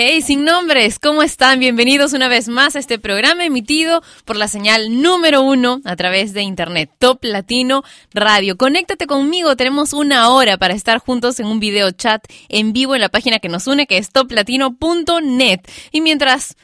Hey, 0.00 0.22
sin 0.22 0.44
nombres, 0.44 1.00
¿cómo 1.00 1.24
están? 1.24 1.58
Bienvenidos 1.58 2.12
una 2.12 2.28
vez 2.28 2.46
más 2.46 2.76
a 2.76 2.78
este 2.78 3.00
programa 3.00 3.44
emitido 3.44 4.00
por 4.24 4.36
la 4.36 4.46
señal 4.46 5.02
número 5.02 5.42
uno 5.42 5.80
a 5.84 5.96
través 5.96 6.32
de 6.32 6.42
internet, 6.42 6.88
Top 7.00 7.24
Latino 7.24 7.82
Radio. 8.14 8.56
Conéctate 8.56 9.08
conmigo, 9.08 9.56
tenemos 9.56 9.92
una 9.92 10.28
hora 10.28 10.56
para 10.56 10.74
estar 10.74 11.00
juntos 11.00 11.40
en 11.40 11.46
un 11.46 11.58
video 11.58 11.90
chat 11.90 12.24
en 12.48 12.72
vivo 12.72 12.94
en 12.94 13.00
la 13.00 13.08
página 13.08 13.40
que 13.40 13.48
nos 13.48 13.66
une, 13.66 13.88
que 13.88 13.98
es 13.98 14.10
toplatino.net. 14.10 15.62
Y 15.90 16.00
mientras 16.00 16.56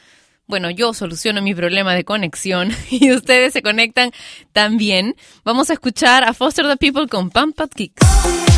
bueno, 0.47 0.69
yo 0.69 0.93
soluciono 0.93 1.41
mi 1.41 1.53
problema 1.53 1.93
de 1.93 2.05
conexión 2.05 2.71
y 2.89 3.11
ustedes 3.11 3.51
se 3.51 3.61
conectan 3.61 4.11
también. 4.53 5.13
Vamos 5.43 5.69
a 5.69 5.73
escuchar 5.73 6.23
a 6.23 6.33
Foster 6.33 6.65
the 6.69 6.77
People 6.77 7.09
con 7.09 7.31
Pump 7.31 7.59
Up 7.59 7.75
Kicks. 7.75 8.54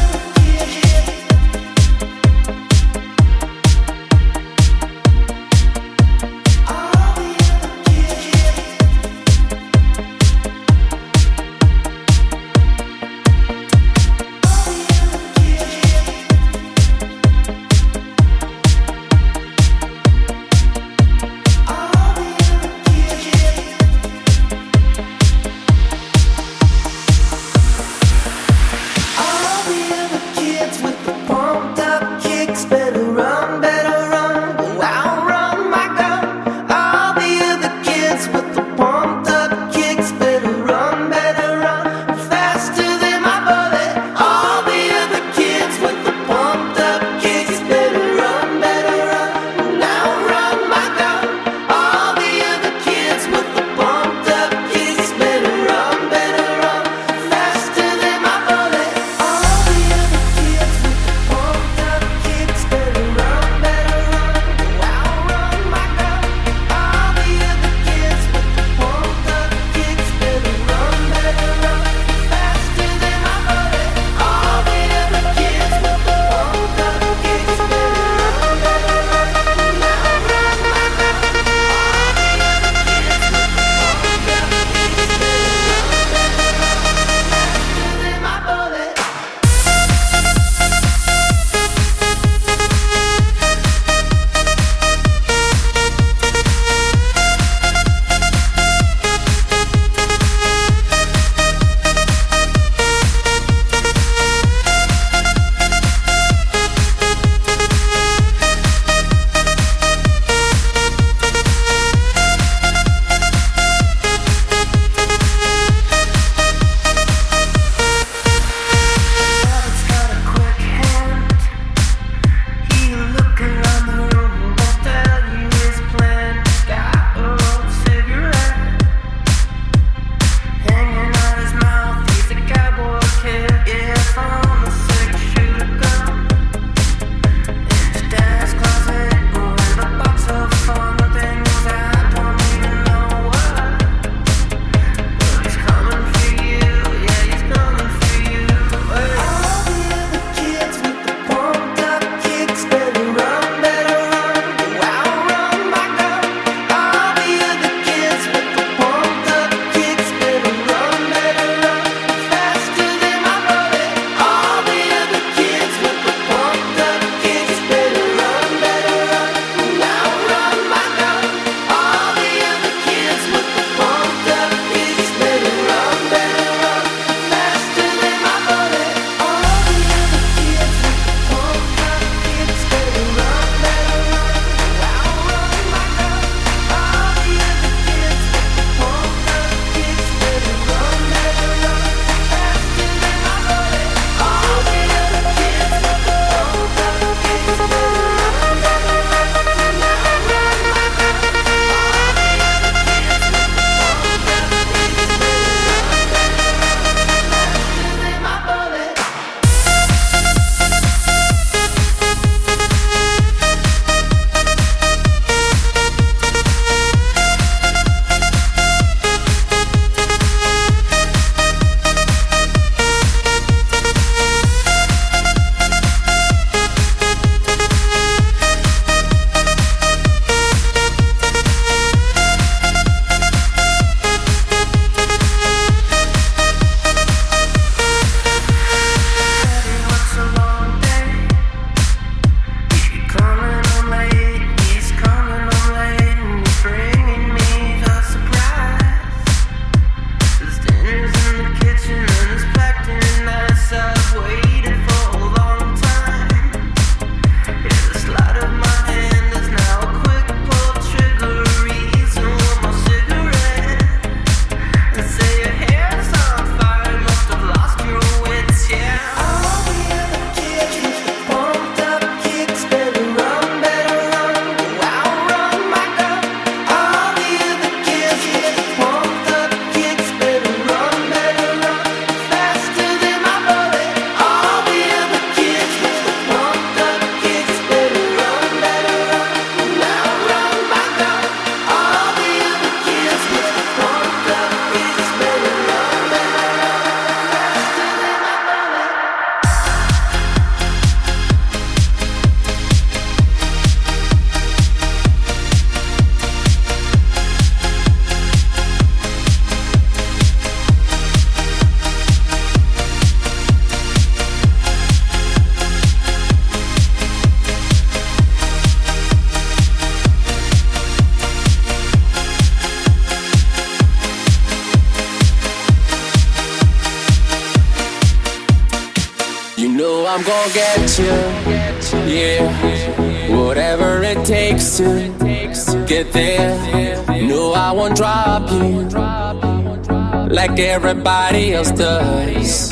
Everybody 340.60 341.54
else 341.54 341.72
does. 341.72 342.67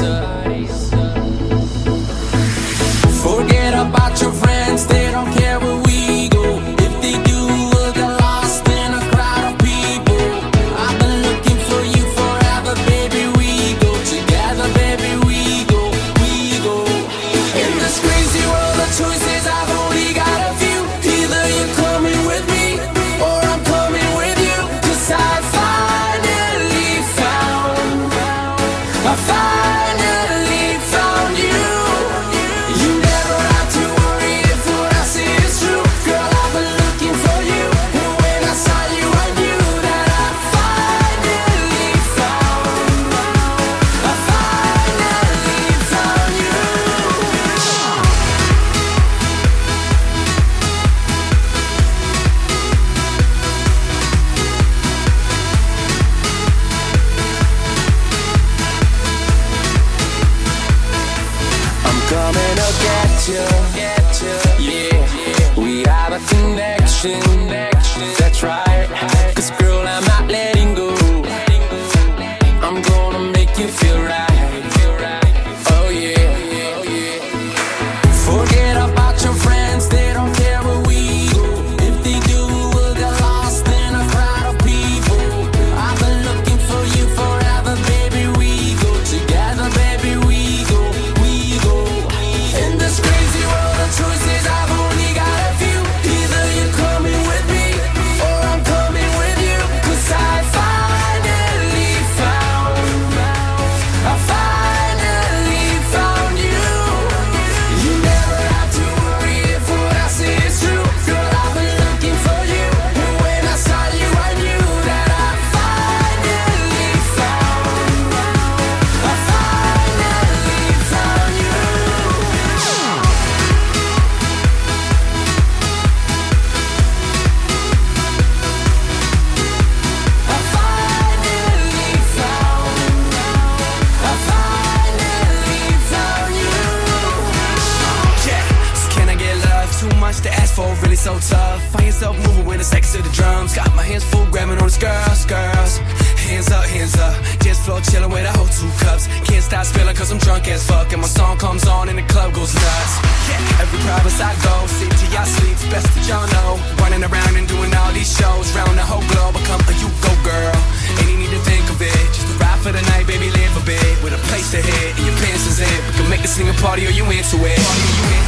Singing 166.35 166.53
party 166.55 166.85
or 166.85 166.89
you 166.89 167.05
into 167.11 167.37
it. 167.45 168.24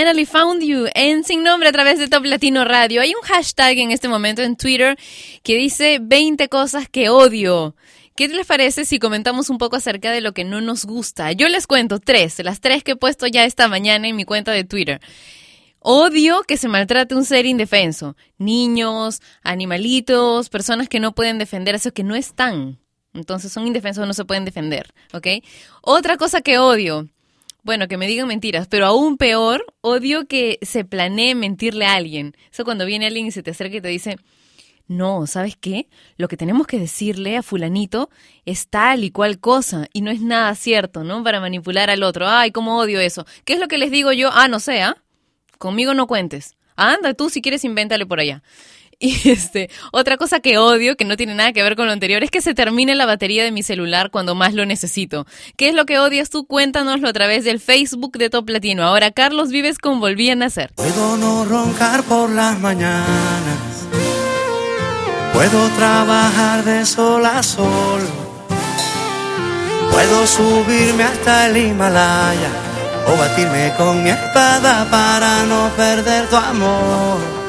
Finally 0.00 0.24
Found 0.24 0.62
You 0.62 0.86
en 0.94 1.24
Sin 1.24 1.42
Nombre 1.42 1.68
a 1.68 1.72
través 1.72 1.98
de 1.98 2.08
Top 2.08 2.24
Latino 2.24 2.64
Radio. 2.64 3.02
Hay 3.02 3.10
un 3.10 3.20
hashtag 3.20 3.76
en 3.76 3.90
este 3.90 4.08
momento 4.08 4.40
en 4.40 4.56
Twitter 4.56 4.96
que 5.42 5.56
dice 5.56 5.98
20 6.00 6.48
cosas 6.48 6.88
que 6.88 7.10
odio. 7.10 7.76
¿Qué 8.16 8.26
les 8.28 8.46
parece 8.46 8.86
si 8.86 8.98
comentamos 8.98 9.50
un 9.50 9.58
poco 9.58 9.76
acerca 9.76 10.10
de 10.10 10.22
lo 10.22 10.32
que 10.32 10.42
no 10.42 10.62
nos 10.62 10.86
gusta? 10.86 11.32
Yo 11.32 11.50
les 11.50 11.66
cuento 11.66 11.98
tres, 11.98 12.38
las 12.42 12.62
tres 12.62 12.82
que 12.82 12.92
he 12.92 12.96
puesto 12.96 13.26
ya 13.26 13.44
esta 13.44 13.68
mañana 13.68 14.08
en 14.08 14.16
mi 14.16 14.24
cuenta 14.24 14.52
de 14.52 14.64
Twitter. 14.64 15.02
Odio 15.80 16.44
que 16.44 16.56
se 16.56 16.68
maltrate 16.68 17.14
un 17.14 17.26
ser 17.26 17.44
indefenso. 17.44 18.16
Niños, 18.38 19.20
animalitos, 19.42 20.48
personas 20.48 20.88
que 20.88 20.98
no 20.98 21.14
pueden 21.14 21.36
defenderse 21.36 21.90
o 21.90 21.92
que 21.92 22.04
no 22.04 22.14
están. 22.14 22.78
Entonces 23.12 23.52
son 23.52 23.66
indefensos, 23.66 24.06
no 24.06 24.14
se 24.14 24.24
pueden 24.24 24.46
defender, 24.46 24.94
¿ok? 25.12 25.26
Otra 25.82 26.16
cosa 26.16 26.40
que 26.40 26.56
odio, 26.56 27.06
bueno, 27.62 27.88
que 27.88 27.96
me 27.96 28.06
digan 28.06 28.28
mentiras, 28.28 28.66
pero 28.68 28.86
aún 28.86 29.16
peor, 29.16 29.64
odio 29.80 30.26
que 30.26 30.58
se 30.62 30.84
planee 30.84 31.34
mentirle 31.34 31.86
a 31.86 31.94
alguien. 31.94 32.34
Eso 32.52 32.64
cuando 32.64 32.86
viene 32.86 33.06
alguien 33.06 33.26
y 33.26 33.30
se 33.30 33.42
te 33.42 33.50
acerca 33.50 33.76
y 33.76 33.80
te 33.80 33.88
dice, 33.88 34.16
no, 34.90 35.28
¿sabes 35.28 35.56
qué? 35.56 35.88
Lo 36.16 36.26
que 36.26 36.36
tenemos 36.36 36.66
que 36.66 36.80
decirle 36.80 37.36
a 37.36 37.44
fulanito 37.44 38.10
es 38.44 38.66
tal 38.66 39.04
y 39.04 39.12
cual 39.12 39.38
cosa 39.38 39.86
y 39.92 40.00
no 40.00 40.10
es 40.10 40.20
nada 40.20 40.52
cierto, 40.56 41.04
¿no? 41.04 41.22
Para 41.22 41.38
manipular 41.38 41.90
al 41.90 42.02
otro. 42.02 42.26
Ay, 42.28 42.50
cómo 42.50 42.76
odio 42.76 42.98
eso. 42.98 43.24
¿Qué 43.44 43.52
es 43.52 43.60
lo 43.60 43.68
que 43.68 43.78
les 43.78 43.92
digo 43.92 44.10
yo? 44.10 44.30
Ah, 44.32 44.48
no 44.48 44.58
sé, 44.58 44.82
¿ah? 44.82 44.96
Conmigo 45.58 45.94
no 45.94 46.08
cuentes. 46.08 46.56
Anda, 46.74 47.14
tú 47.14 47.30
si 47.30 47.40
quieres 47.40 47.64
invéntale 47.64 48.04
por 48.04 48.18
allá. 48.18 48.42
Y 49.02 49.30
este, 49.30 49.70
otra 49.92 50.18
cosa 50.18 50.40
que 50.40 50.58
odio, 50.58 50.94
que 50.94 51.06
no 51.06 51.16
tiene 51.16 51.34
nada 51.34 51.54
que 51.54 51.62
ver 51.62 51.74
con 51.74 51.86
lo 51.86 51.92
anterior, 51.92 52.22
es 52.22 52.30
que 52.30 52.42
se 52.42 52.54
termine 52.54 52.94
la 52.94 53.06
batería 53.06 53.42
de 53.42 53.50
mi 53.50 53.62
celular 53.62 54.10
cuando 54.10 54.34
más 54.34 54.52
lo 54.52 54.66
necesito. 54.66 55.26
¿Qué 55.56 55.70
es 55.70 55.74
lo 55.74 55.86
que 55.86 55.98
odias 55.98 56.28
tú? 56.28 56.46
Cuéntanoslo 56.46 57.08
a 57.08 57.12
través 57.14 57.44
del 57.44 57.60
Facebook 57.60 58.18
de 58.18 58.28
Top 58.28 58.48
Latino. 58.50 58.84
Ahora 58.84 59.10
Carlos 59.10 59.50
Vives 59.50 59.78
con 59.78 60.00
Volví 60.00 60.28
a 60.28 60.36
Nacer. 60.36 60.72
Puedo 60.74 61.16
no 61.16 61.46
roncar 61.46 62.02
por 62.04 62.28
las 62.28 62.60
mañanas. 62.60 63.86
Puedo 65.32 65.68
trabajar 65.70 66.62
de 66.64 66.84
sol 66.84 67.24
a 67.24 67.42
sol. 67.42 68.02
Puedo 69.90 70.26
subirme 70.26 71.04
hasta 71.04 71.48
el 71.48 71.56
Himalaya 71.56 72.50
o 73.06 73.16
batirme 73.16 73.72
con 73.78 74.04
mi 74.04 74.10
espada 74.10 74.86
para 74.90 75.44
no 75.46 75.70
perder 75.74 76.28
tu 76.28 76.36
amor. 76.36 77.39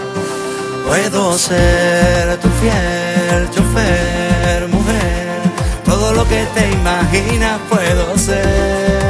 Puedo 0.92 1.38
ser 1.38 2.38
tu 2.42 2.50
fiel 2.60 3.50
chofer, 3.50 4.68
mujer. 4.68 5.42
Todo 5.86 6.12
lo 6.12 6.28
que 6.28 6.46
te 6.54 6.70
imaginas 6.70 7.62
puedo 7.70 8.18
ser. 8.18 9.01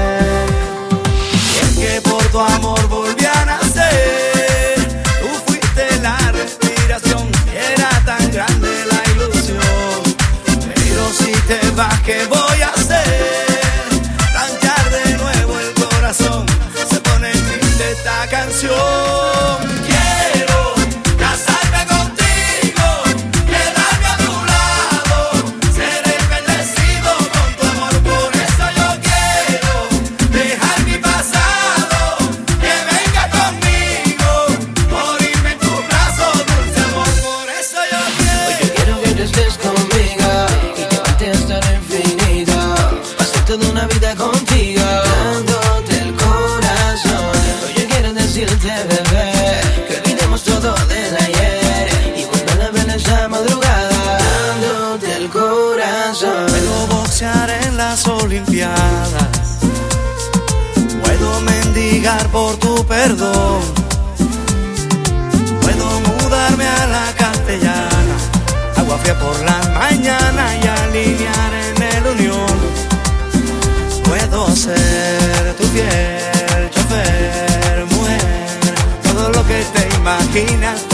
esquinas 80.33 80.90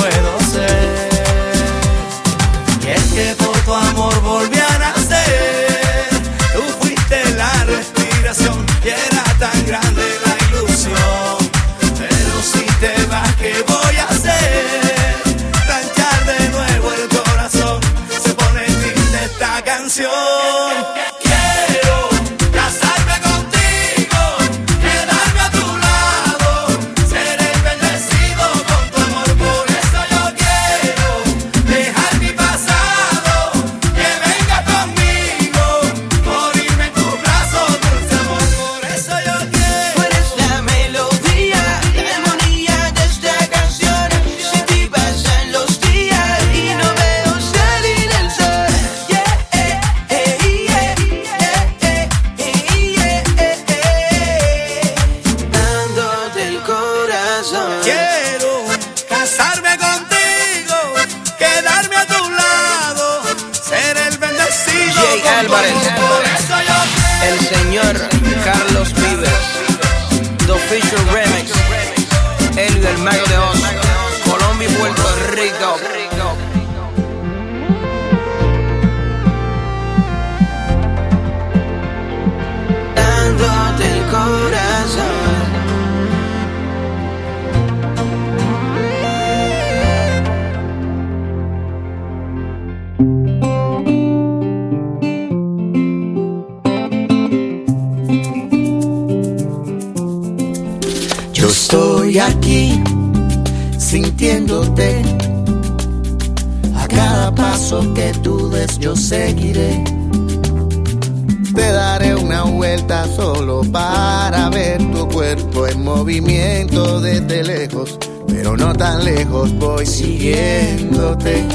voy 119.77 119.86
siguiéndote 119.86 121.46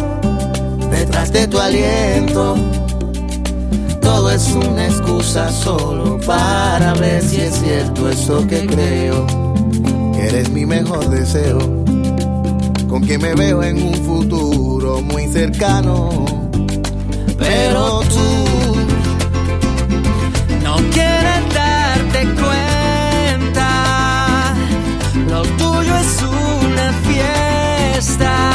detrás 0.92 1.32
de 1.32 1.48
tu 1.48 1.58
aliento. 1.58 2.54
Todo 4.00 4.30
es 4.30 4.46
una 4.52 4.86
excusa 4.86 5.50
solo 5.50 6.20
para 6.24 6.94
ver 6.94 7.20
si 7.20 7.40
es 7.40 7.54
cierto 7.54 8.08
eso 8.08 8.46
que 8.46 8.64
creo. 8.64 9.26
Que 10.14 10.28
eres 10.28 10.50
mi 10.50 10.64
mejor 10.64 11.08
deseo, 11.10 11.58
con 12.88 13.02
quien 13.02 13.22
me 13.22 13.34
veo 13.34 13.60
en 13.60 13.82
un 13.82 13.94
futuro 13.94 15.02
muy 15.02 15.26
cercano. 15.26 16.24
Pero 17.36 18.02
tú 18.02 18.76
no 20.62 20.76
quieres 20.92 21.42
darte 21.52 22.22
cuenta. 22.40 22.62
Stop. 28.02 28.51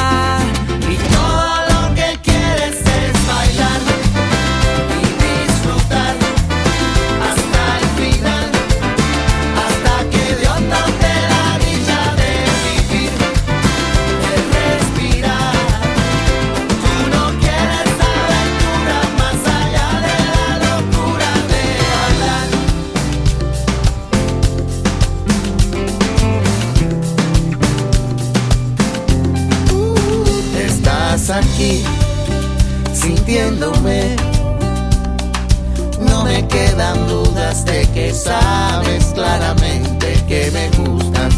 sabes 38.27 39.05
claramente 39.13 40.23
que 40.27 40.51
me 40.51 40.69
gustas. 40.77 41.33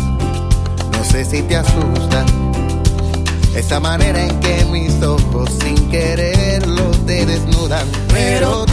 No 0.91 1.03
sé 1.03 1.24
si 1.24 1.41
te 1.43 1.55
asusta 1.55 2.25
esa 3.55 3.79
manera 3.79 4.25
en 4.25 4.39
que 4.39 4.65
mis 4.72 5.01
ojos 5.03 5.50
sin 5.62 5.89
quererlo 5.89 6.91
te 7.05 7.25
desnudan. 7.25 7.88
Pero 8.13 8.65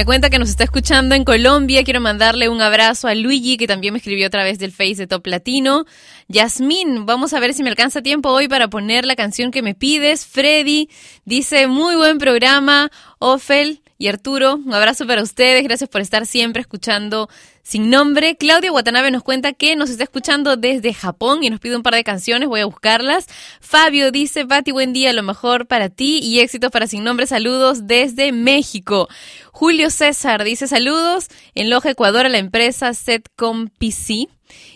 me 0.00 0.06
cuenta 0.06 0.30
que 0.30 0.38
nos 0.38 0.48
está 0.48 0.64
escuchando 0.64 1.14
en 1.14 1.24
Colombia. 1.24 1.84
Quiero 1.84 2.00
mandarle 2.00 2.48
un 2.48 2.62
abrazo 2.62 3.06
a 3.06 3.14
Luigi, 3.14 3.58
que 3.58 3.66
también 3.66 3.92
me 3.92 3.98
escribió 3.98 4.28
a 4.28 4.30
través 4.30 4.58
del 4.58 4.72
Face 4.72 4.94
de 4.94 5.06
Top 5.06 5.26
Latino. 5.26 5.84
Yasmín, 6.26 7.04
vamos 7.04 7.34
a 7.34 7.38
ver 7.38 7.52
si 7.52 7.62
me 7.62 7.68
alcanza 7.68 8.00
tiempo 8.00 8.30
hoy 8.30 8.48
para 8.48 8.68
poner 8.68 9.04
la 9.04 9.14
canción 9.14 9.50
que 9.50 9.60
me 9.60 9.74
pides. 9.74 10.24
Freddy 10.24 10.88
dice, 11.26 11.66
muy 11.66 11.96
buen 11.96 12.16
programa. 12.16 12.90
Ofel 13.18 13.82
y 14.00 14.08
Arturo, 14.08 14.54
un 14.54 14.72
abrazo 14.72 15.06
para 15.06 15.22
ustedes. 15.22 15.62
Gracias 15.62 15.90
por 15.90 16.00
estar 16.00 16.24
siempre 16.24 16.62
escuchando 16.62 17.28
sin 17.62 17.90
nombre. 17.90 18.34
Claudia 18.34 18.72
Watanabe 18.72 19.10
nos 19.10 19.22
cuenta 19.22 19.52
que 19.52 19.76
nos 19.76 19.90
está 19.90 20.04
escuchando 20.04 20.56
desde 20.56 20.94
Japón 20.94 21.44
y 21.44 21.50
nos 21.50 21.60
pide 21.60 21.76
un 21.76 21.82
par 21.82 21.94
de 21.94 22.02
canciones. 22.02 22.48
Voy 22.48 22.60
a 22.60 22.64
buscarlas. 22.64 23.26
Fabio 23.60 24.10
dice, 24.10 24.46
Pati, 24.46 24.72
buen 24.72 24.94
día, 24.94 25.12
lo 25.12 25.22
mejor 25.22 25.66
para 25.66 25.90
ti 25.90 26.18
y 26.22 26.40
éxitos 26.40 26.70
para 26.70 26.86
sin 26.86 27.04
nombre. 27.04 27.26
Saludos 27.26 27.86
desde 27.86 28.32
México. 28.32 29.06
Julio 29.52 29.90
César 29.90 30.44
dice 30.44 30.66
saludos 30.66 31.28
en 31.54 31.68
Loja, 31.68 31.90
Ecuador, 31.90 32.24
a 32.24 32.30
la 32.30 32.38
empresa 32.38 32.94
Setcom 32.94 33.68
PC 33.68 34.28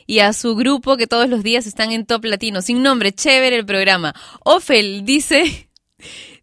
y 0.06 0.18
a 0.18 0.34
su 0.34 0.54
grupo 0.54 0.98
que 0.98 1.06
todos 1.06 1.30
los 1.30 1.42
días 1.42 1.66
están 1.66 1.92
en 1.92 2.04
Top 2.04 2.26
Latino. 2.26 2.60
Sin 2.60 2.82
nombre, 2.82 3.10
chévere 3.10 3.56
el 3.56 3.64
programa. 3.64 4.14
Ofel 4.44 5.06
dice, 5.06 5.70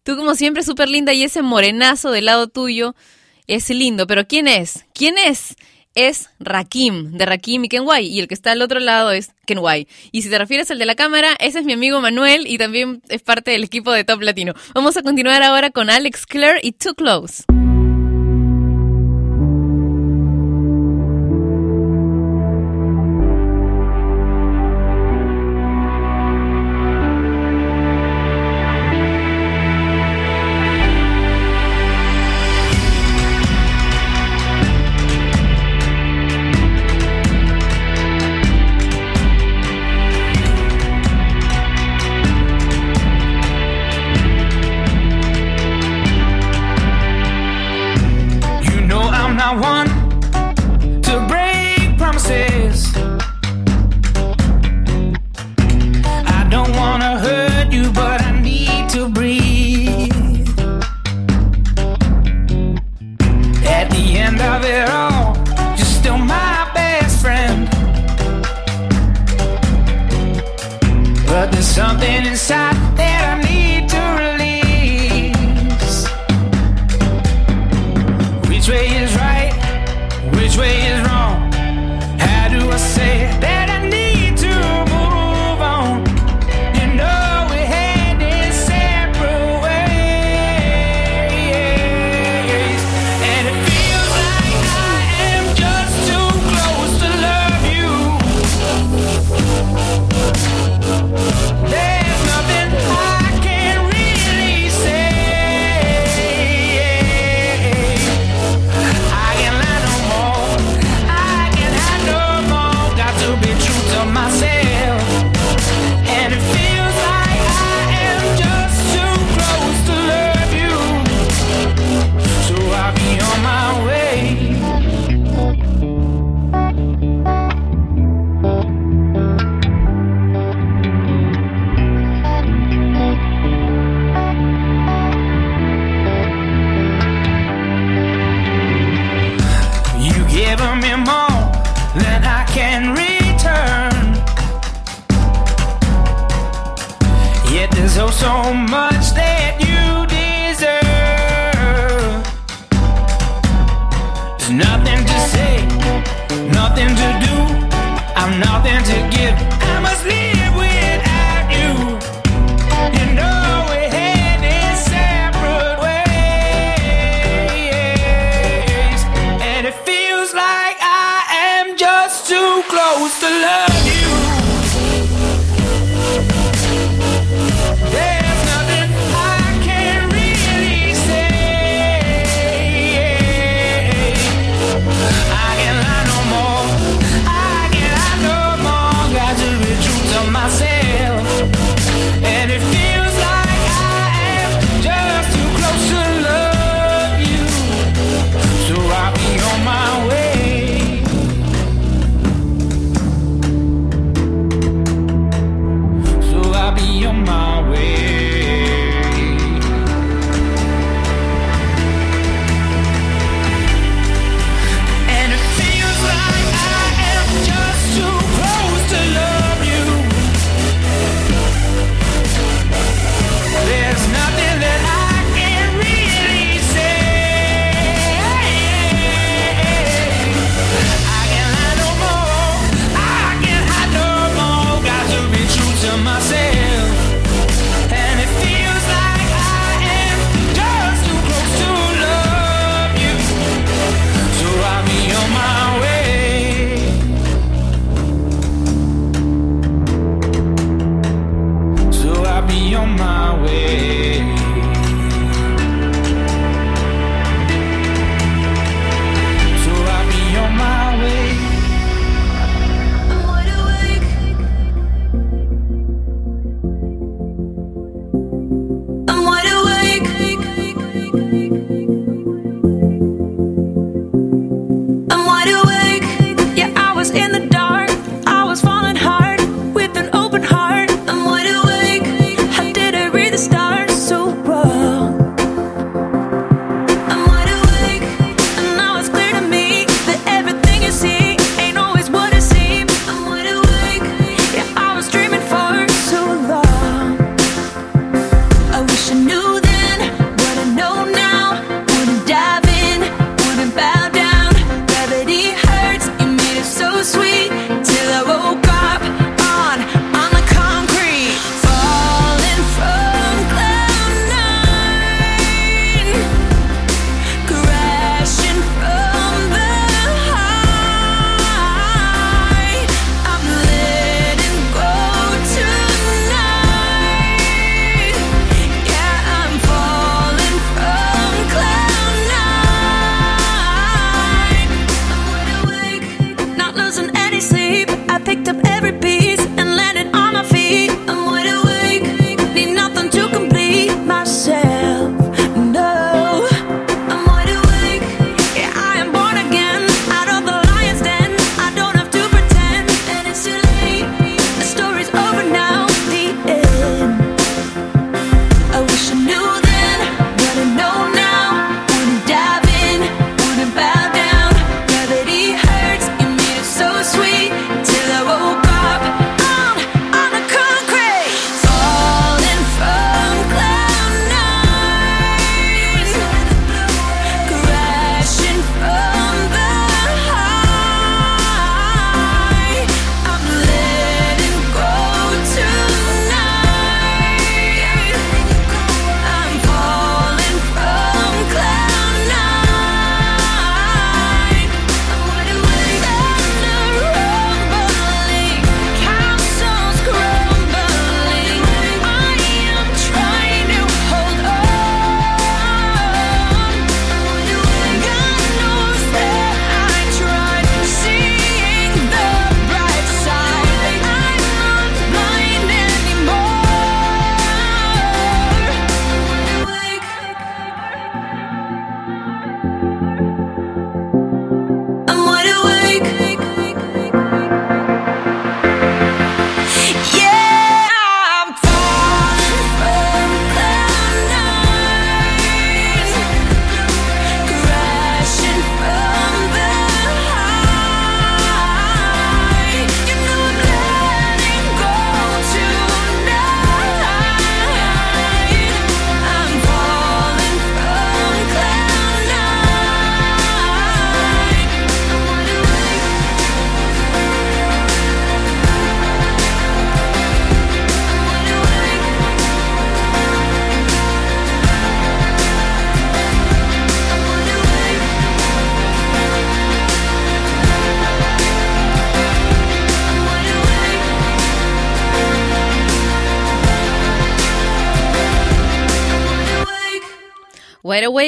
tú 0.04 0.16
como 0.16 0.36
siempre 0.36 0.64
súper 0.64 0.90
linda 0.90 1.14
y 1.14 1.24
ese 1.24 1.42
morenazo 1.42 2.12
del 2.12 2.26
lado 2.26 2.48
tuyo 2.48 2.96
es 3.48 3.70
lindo, 3.70 4.08
pero 4.08 4.28
¿quién 4.28 4.48
es? 4.48 4.86
¿Quién 4.94 5.18
es? 5.18 5.56
Es 5.94 6.30
Rakim, 6.40 7.18
de 7.18 7.26
Rakim 7.26 7.66
y 7.66 7.70
Kenway, 7.70 8.08
y 8.08 8.22
el 8.22 8.30
que 8.30 8.34
está 8.34 8.54
al 8.54 8.62
otro 8.62 8.80
lado 8.80 9.12
es 9.12 9.32
Kenway. 9.46 9.88
Y 10.14 10.22
si 10.22 10.30
te 10.30 10.38
refieres 10.38 10.72
al 10.72 10.80
de 10.80 10.86
la 10.86 10.96
cámara, 10.96 11.36
ese 11.40 11.60
es 11.60 11.66
mi 11.66 11.74
amigo 11.74 12.00
Manuel 12.00 12.48
y 12.48 12.58
también 12.58 13.02
es 13.10 13.22
parte 13.22 13.52
del 13.52 13.66
equipo 13.66 13.92
de 13.92 14.06
Top 14.06 14.22
Latino. 14.22 14.54
Vamos 14.74 14.96
a 14.96 15.04
continuar 15.04 15.44
ahora 15.44 15.70
con 15.70 15.90
Alex 15.90 16.26
Clare 16.26 16.62
y 16.64 16.72
Too 16.72 16.96
Close. 16.96 17.44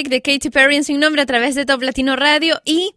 De 0.09 0.21
Katy 0.21 0.49
Perry 0.49 0.75
en 0.75 0.83
sin 0.83 0.99
nombre 0.99 1.21
a 1.21 1.25
través 1.25 1.55
de 1.55 1.65
Top 1.65 1.81
Latino 1.81 2.15
Radio 2.15 2.59
y 2.65 2.93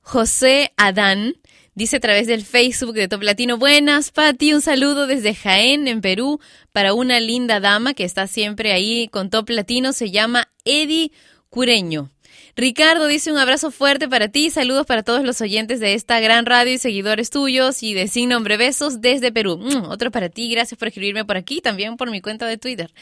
José 0.00 0.72
Adán 0.76 1.34
dice 1.74 1.96
a 1.96 2.00
través 2.00 2.26
del 2.26 2.44
Facebook 2.44 2.94
de 2.94 3.06
Top 3.06 3.22
Latino, 3.22 3.58
buenas 3.58 4.10
Pati, 4.10 4.54
un 4.54 4.62
saludo 4.62 5.06
desde 5.06 5.34
Jaén 5.34 5.88
en 5.88 6.00
Perú 6.00 6.40
para 6.72 6.94
una 6.94 7.20
linda 7.20 7.60
dama 7.60 7.92
que 7.92 8.04
está 8.04 8.26
siempre 8.26 8.72
ahí 8.72 9.08
con 9.08 9.30
Top 9.30 9.50
Latino, 9.50 9.92
se 9.92 10.10
llama 10.10 10.48
Eddie 10.64 11.12
Cureño. 11.50 12.10
Ricardo 12.56 13.06
dice 13.06 13.32
un 13.32 13.38
abrazo 13.38 13.70
fuerte 13.70 14.08
para 14.08 14.28
ti, 14.28 14.50
saludos 14.50 14.86
para 14.86 15.02
todos 15.02 15.24
los 15.24 15.40
oyentes 15.40 15.80
de 15.80 15.94
esta 15.94 16.20
gran 16.20 16.44
radio 16.46 16.72
y 16.74 16.78
seguidores 16.78 17.30
tuyos 17.30 17.82
y 17.82 17.94
de 17.94 18.08
sin 18.08 18.28
nombre 18.30 18.56
besos 18.56 19.00
desde 19.00 19.32
Perú. 19.32 19.58
Mm, 19.58 19.84
otro 19.90 20.10
para 20.10 20.28
ti, 20.28 20.50
gracias 20.50 20.78
por 20.78 20.88
escribirme 20.88 21.24
por 21.24 21.36
aquí, 21.36 21.60
también 21.60 21.96
por 21.96 22.10
mi 22.10 22.20
cuenta 22.20 22.46
de 22.46 22.58
Twitter. 22.58 22.92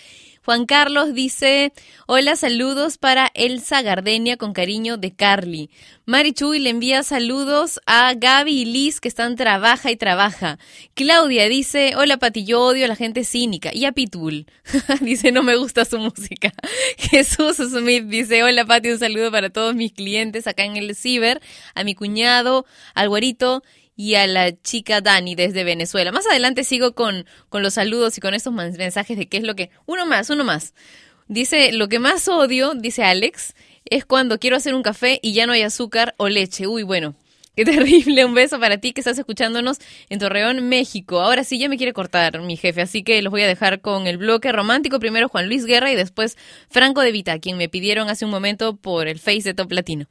Juan 0.51 0.67
Carlos 0.67 1.15
dice, 1.15 1.73
hola, 2.07 2.35
saludos 2.35 2.99
para 2.99 3.31
Elsa 3.35 3.83
Gardenia 3.83 4.37
con 4.37 4.53
cariño 4.53 4.97
de 4.97 5.15
Carly. 5.15 5.71
Mari 6.07 6.33
Chuy 6.33 6.59
le 6.59 6.71
envía 6.71 7.05
saludos 7.05 7.81
a 7.87 8.15
Gaby 8.15 8.63
y 8.63 8.65
Liz 8.65 9.01
que 9.01 9.07
están 9.07 9.37
trabaja 9.37 9.93
y 9.93 9.97
trabaja. 9.97 10.59
Claudia 10.95 11.49
dice, 11.49 11.95
hola 11.95 12.17
Pati, 12.17 12.43
yo 12.43 12.63
odio 12.63 12.87
a 12.87 12.89
la 12.89 12.97
gente 12.97 13.23
cínica. 13.23 13.71
Y 13.73 13.85
a 13.85 13.93
Pitbull, 13.93 14.47
dice, 15.03 15.31
no 15.31 15.45
me 15.45 15.55
gusta 15.55 15.85
su 15.85 16.01
música. 16.01 16.53
Jesús 16.99 17.59
Smith 17.59 18.07
dice, 18.07 18.43
hola 18.43 18.65
Pati, 18.65 18.91
un 18.91 18.99
saludo 18.99 19.31
para 19.31 19.51
todos 19.51 19.77
mis 19.77 19.93
clientes 19.93 20.49
acá 20.49 20.65
en 20.65 20.77
el 20.77 20.97
Ciber, 20.97 21.41
a 21.77 21.85
mi 21.85 21.95
cuñado, 21.95 22.67
al 22.95 23.09
güerito 23.09 23.63
y 24.01 24.15
a 24.15 24.27
la 24.27 24.59
chica 24.63 25.03
Dani 25.03 25.35
desde 25.35 25.63
Venezuela. 25.63 26.11
Más 26.11 26.27
adelante 26.27 26.65
sigo 26.65 26.95
con, 26.95 27.27
con 27.51 27.63
los 27.63 27.75
saludos 27.75 28.17
y 28.17 28.23
con 28.23 28.33
estos 28.33 28.51
mensajes 28.51 29.19
de 29.19 29.29
qué 29.29 29.37
es 29.37 29.43
lo 29.43 29.55
que... 29.55 29.69
Uno 29.85 30.07
más, 30.07 30.31
uno 30.31 30.43
más. 30.43 30.73
Dice, 31.29 31.71
lo 31.73 31.91
que 31.91 31.99
más 31.99 32.27
odio, 32.27 32.73
dice 32.75 33.05
Alex, 33.05 33.55
es 33.85 34.07
cuando 34.07 34.39
quiero 34.39 34.57
hacer 34.57 34.75
un 34.75 34.83
café 34.83 35.21
y 35.23 35.35
ya 35.35 35.47
no 35.47 35.53
hay 35.53 35.61
azúcar 35.61 36.15
o 36.17 36.31
leche. 36.31 36.67
Uy, 36.67 36.83
bueno. 36.83 37.15
Qué 37.57 37.67
terrible, 37.67 38.25
un 38.25 38.33
beso 38.33 38.59
para 38.59 38.79
ti 38.79 38.93
que 38.95 39.03
estás 39.03 39.19
escuchándonos 39.19 39.77
en 40.09 40.19
Torreón, 40.19 40.67
México. 40.71 41.21
Ahora 41.21 41.45
sí 41.45 41.59
ya 41.59 41.69
me 41.69 41.77
quiere 41.77 41.93
cortar 41.93 42.41
mi 42.41 42.57
jefe, 42.57 42.81
así 42.81 43.03
que 43.03 43.21
los 43.21 43.31
voy 43.31 43.43
a 43.43 43.47
dejar 43.47 43.83
con 43.83 44.07
el 44.07 44.17
bloque 44.17 44.51
romántico. 44.51 44.99
Primero 44.99 45.29
Juan 45.29 45.47
Luis 45.47 45.67
Guerra 45.67 45.93
y 45.93 45.95
después 45.95 46.39
Franco 46.71 47.03
de 47.03 47.13
Vita, 47.13 47.39
quien 47.39 47.59
me 47.59 47.69
pidieron 47.69 48.09
hace 48.09 48.25
un 48.25 48.31
momento 48.31 48.77
por 48.77 49.09
el 49.09 49.19
Face 49.19 49.43
de 49.43 49.53
Top 49.53 49.71
Latino. 49.73 50.07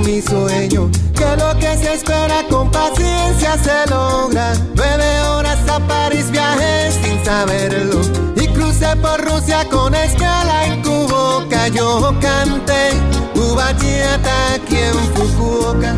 Mi 0.00 0.20
sueño, 0.22 0.90
que 1.14 1.36
lo 1.36 1.58
que 1.58 1.76
se 1.76 1.94
espera 1.94 2.44
con 2.48 2.70
paciencia 2.70 3.56
se 3.58 3.90
logra. 3.90 4.52
Nueve 4.74 5.20
horas 5.20 5.58
a 5.68 5.78
París 5.80 6.30
viajé 6.30 6.92
sin 6.92 7.24
saberlo 7.24 8.00
y 8.36 8.46
crucé 8.48 8.94
por 8.96 9.20
Rusia 9.24 9.66
con 9.70 9.94
escala 9.94 10.66
en 10.66 10.82
Cuboca. 10.82 11.68
Yo 11.68 12.14
canté 12.20 12.90
tu 13.34 13.54
bachata 13.54 14.54
aquí 14.54 14.76
en 14.76 14.94
Fukuoka. 15.14 15.94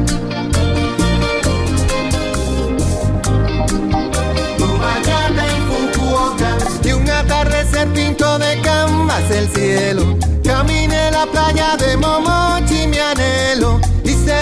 Y 6.82 6.92
un 6.92 7.08
atardecer 7.08 7.88
pinto 7.92 8.38
de 8.38 8.60
canvas 8.62 9.30
el 9.30 9.48
cielo. 9.50 10.16
Caminé 10.42 11.10
la 11.12 11.26
playa 11.26 11.76
de 11.76 11.96
Momochi, 11.96 12.86
mi 12.88 12.98
anhelo, 12.98 13.80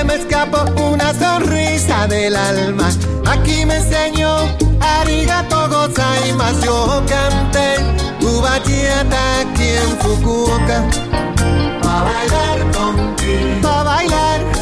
me 0.05 0.15
escapó 0.15 0.65
una 0.81 1.13
sonrisa 1.15 2.07
del 2.07 2.37
alma. 2.37 2.89
Aquí 3.27 3.65
me 3.65 3.77
enseñó 3.77 4.37
arigato 4.81 5.69
gozaimasu. 5.69 6.65
Yo 6.65 7.03
canté 7.09 7.77
tu 8.21 8.41
bachata 8.41 9.41
aquí 9.41 9.69
en 9.83 9.99
Fukuoka. 10.01 10.85
Pa' 11.83 12.03
bailar 12.05 12.59
contigo, 12.73 13.63
pa' 13.63 13.83
bailar. 13.85 14.58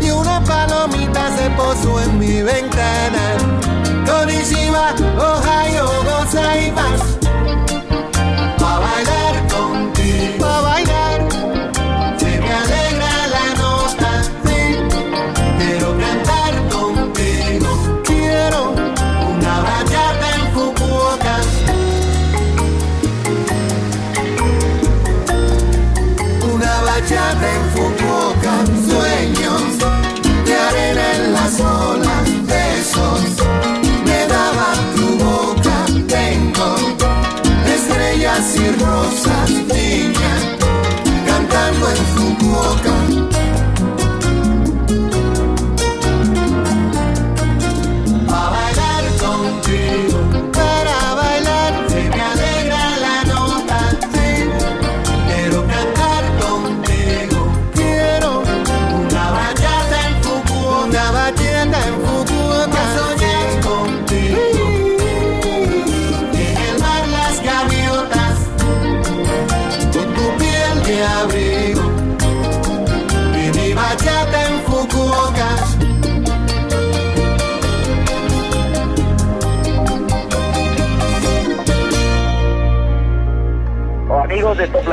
Y 0.00 0.10
una 0.10 0.42
palomita 0.44 1.36
se 1.36 1.50
posó 1.50 2.00
en 2.00 2.18
mi 2.18 2.42
ventana. 2.42 3.36
Ohio, 5.18 5.41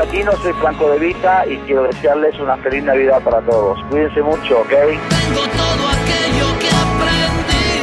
Top 0.00 0.06
Latino, 0.06 0.32
soy 0.42 0.52
Franco 0.54 0.90
de 0.90 0.98
Vita 0.98 1.46
y 1.46 1.56
quiero 1.58 1.84
desearles 1.84 2.38
una 2.40 2.56
feliz 2.58 2.82
Navidad 2.84 3.22
para 3.22 3.40
todos. 3.42 3.78
Cuídense 3.90 4.22
mucho, 4.22 4.60
¿ok? 4.60 4.68
Tengo 4.68 5.42
todo 5.56 5.88
aquello 5.88 6.58
que 6.58 6.68
aprendí 6.70 7.78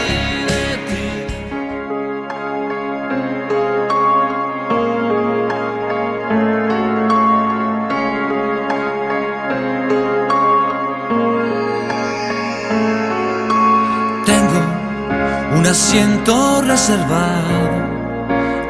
de 0.47 0.77
ti. 0.87 1.07
Tengo 14.25 14.59
un 15.59 15.65
asiento 15.65 16.61
reservado 16.61 17.57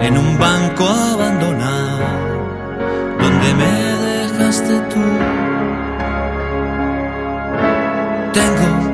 en 0.02 0.18
un 0.18 0.38
banco 0.38 0.88
abandonado 0.88 2.17
donde 3.38 3.54
me 3.54 3.72
dejaste 4.08 4.80
tú. 4.90 5.04
Tengo 8.34 8.88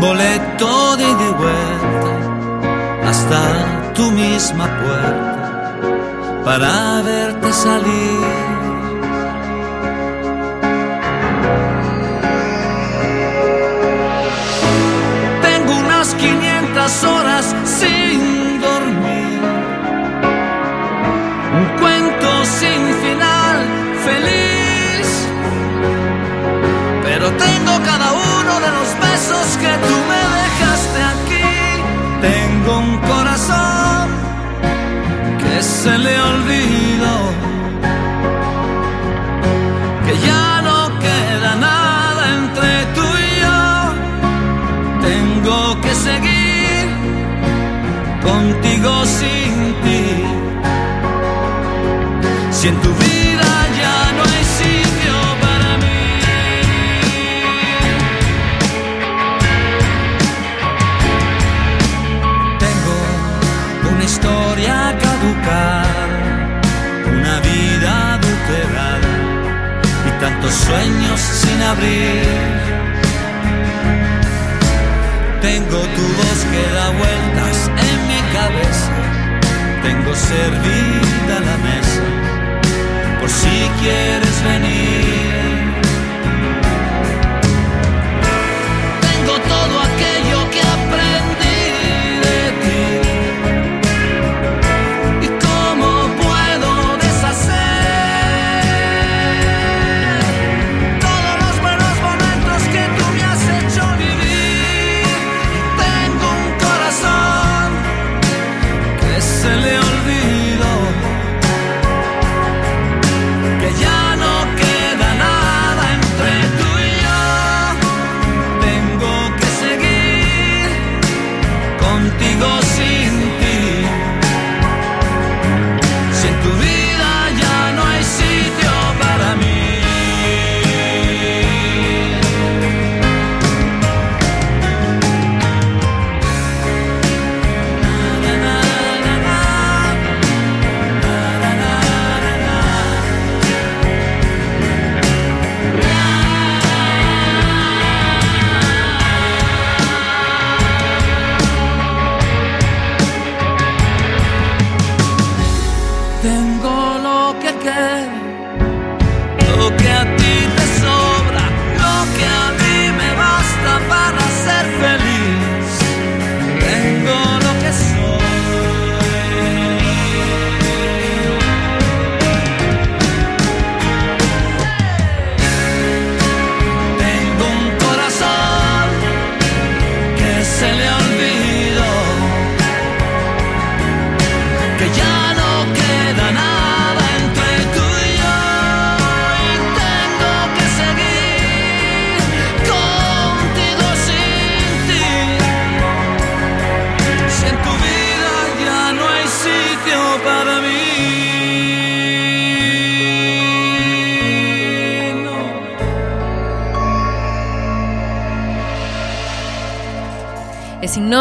trayecto 0.00 0.96
de 0.96 1.04
ida 1.04 1.30
vuelta 1.32 3.08
hasta 3.08 3.92
tu 3.94 4.10
misma 4.10 4.66
puerta 4.82 5.72
para 6.44 7.02
verte 7.02 7.52
salir. 7.52 8.20
Tengo 15.42 15.72
unas 15.78 16.14
500 16.14 17.04
horas 17.04 17.56
sin 17.64 17.99
besos 29.20 29.56
que 29.58 29.72
tú 29.86 29.96
me 30.10 30.22
dejaste 30.42 31.00
aquí. 31.14 31.48
Tengo 32.28 32.78
un 32.78 32.98
corazón 32.98 34.08
que 35.42 35.62
se 35.62 35.98
le 35.98 36.20
olvidó. 36.32 37.16
Que 40.06 40.14
ya 40.26 40.62
no 40.62 40.98
queda 41.04 41.54
nada 41.68 42.22
entre 42.38 42.70
tú 42.96 43.06
y 43.26 43.30
yo. 43.44 43.60
Tengo 45.08 45.80
que 45.82 45.94
seguir 45.94 46.84
contigo 48.22 48.92
sin 49.18 49.52
ti. 49.84 50.04
Si 52.52 52.68
en 52.68 52.76
tu 52.82 52.90
vida 52.94 53.19
sueños 70.54 71.20
sin 71.20 71.62
abrir. 71.62 72.70
Tengo 75.40 75.78
tu 75.96 76.04
voz 76.20 76.38
que 76.52 76.62
da 76.74 76.90
vueltas 76.90 77.70
en 77.88 77.98
mi 78.08 78.20
cabeza. 78.36 78.94
Tengo 79.82 80.14
servida 80.14 81.34
la 81.48 81.56
mesa 81.68 82.04
por 83.20 83.30
si 83.30 83.56
quieres 83.80 84.44
venir. 84.44 85.29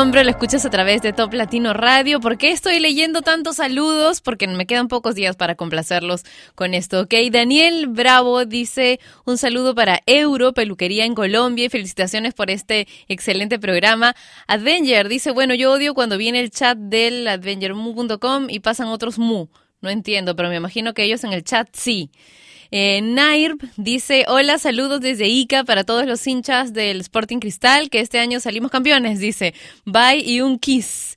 Nombre, 0.09 0.23
lo 0.23 0.31
escuchas 0.31 0.65
a 0.65 0.71
través 0.71 1.03
de 1.03 1.13
Top 1.13 1.31
Latino 1.33 1.71
Radio. 1.71 2.19
¿Por 2.19 2.39
qué 2.39 2.49
estoy 2.49 2.79
leyendo 2.79 3.21
tantos 3.21 3.57
saludos? 3.57 4.21
Porque 4.21 4.47
me 4.47 4.65
quedan 4.65 4.87
pocos 4.87 5.13
días 5.13 5.35
para 5.35 5.53
complacerlos 5.53 6.23
con 6.55 6.73
esto. 6.73 7.01
Ok, 7.01 7.13
Daniel 7.31 7.85
Bravo 7.85 8.43
dice 8.45 8.99
un 9.25 9.37
saludo 9.37 9.75
para 9.75 10.01
Euro, 10.07 10.51
peluquería 10.53 11.05
en 11.05 11.13
Colombia 11.13 11.65
y 11.65 11.69
felicitaciones 11.69 12.33
por 12.33 12.49
este 12.49 12.87
excelente 13.07 13.59
programa. 13.59 14.15
Advenger 14.47 15.09
dice, 15.09 15.29
bueno, 15.29 15.53
yo 15.53 15.73
odio 15.73 15.93
cuando 15.93 16.17
viene 16.17 16.39
el 16.39 16.49
chat 16.49 16.75
del 16.75 17.27
advengermu.com 17.27 18.49
y 18.49 18.61
pasan 18.61 18.87
otros 18.87 19.19
mu. 19.19 19.45
No 19.79 19.91
entiendo, 19.91 20.35
pero 20.35 20.49
me 20.49 20.55
imagino 20.55 20.95
que 20.95 21.03
ellos 21.03 21.23
en 21.23 21.33
el 21.33 21.43
chat 21.43 21.69
sí. 21.73 22.09
Eh, 22.71 23.01
Nair 23.01 23.55
dice, 23.77 24.25
hola, 24.27 24.59
saludos 24.59 25.01
desde 25.01 25.27
Ica 25.27 25.63
para 25.63 25.83
todos 25.83 26.05
los 26.05 26.25
hinchas 26.27 26.73
del 26.73 27.01
Sporting 27.01 27.39
Cristal, 27.39 27.89
que 27.89 27.99
este 27.99 28.19
año 28.19 28.39
salimos 28.39 28.71
campeones, 28.71 29.19
dice, 29.19 29.53
bye 29.85 30.19
y 30.23 30.41
un 30.41 30.59
kiss. 30.59 31.15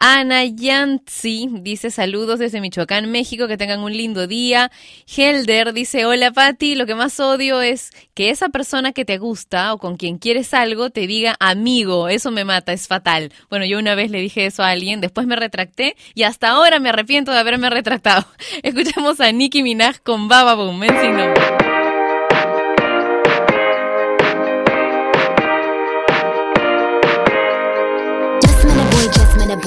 Ana 0.00 0.44
Yanzi 0.44 1.48
dice 1.60 1.90
saludos 1.90 2.38
desde 2.38 2.60
Michoacán, 2.60 3.10
México, 3.10 3.48
que 3.48 3.56
tengan 3.56 3.80
un 3.80 3.92
lindo 3.92 4.26
día. 4.26 4.70
Helder 5.06 5.72
dice, 5.72 6.06
hola 6.06 6.30
Patti, 6.30 6.74
lo 6.74 6.86
que 6.86 6.94
más 6.94 7.18
odio 7.20 7.60
es 7.60 7.90
que 8.14 8.30
esa 8.30 8.48
persona 8.48 8.92
que 8.92 9.04
te 9.04 9.18
gusta 9.18 9.74
o 9.74 9.78
con 9.78 9.96
quien 9.96 10.18
quieres 10.18 10.54
algo 10.54 10.90
te 10.90 11.06
diga 11.06 11.36
amigo, 11.40 12.08
eso 12.08 12.30
me 12.30 12.44
mata, 12.44 12.72
es 12.72 12.86
fatal. 12.86 13.32
Bueno, 13.50 13.64
yo 13.64 13.78
una 13.78 13.94
vez 13.94 14.10
le 14.10 14.20
dije 14.20 14.46
eso 14.46 14.62
a 14.62 14.70
alguien, 14.70 15.00
después 15.00 15.26
me 15.26 15.36
retracté 15.36 15.96
y 16.14 16.22
hasta 16.22 16.50
ahora 16.50 16.78
me 16.78 16.90
arrepiento 16.90 17.32
de 17.32 17.38
haberme 17.38 17.68
retractado. 17.70 18.24
Escuchemos 18.62 19.20
a 19.20 19.32
Nicki 19.32 19.62
Minaj 19.62 20.00
con 20.02 20.28
Baba 20.28 20.54
Boom, 20.54 20.84
en 20.84 21.57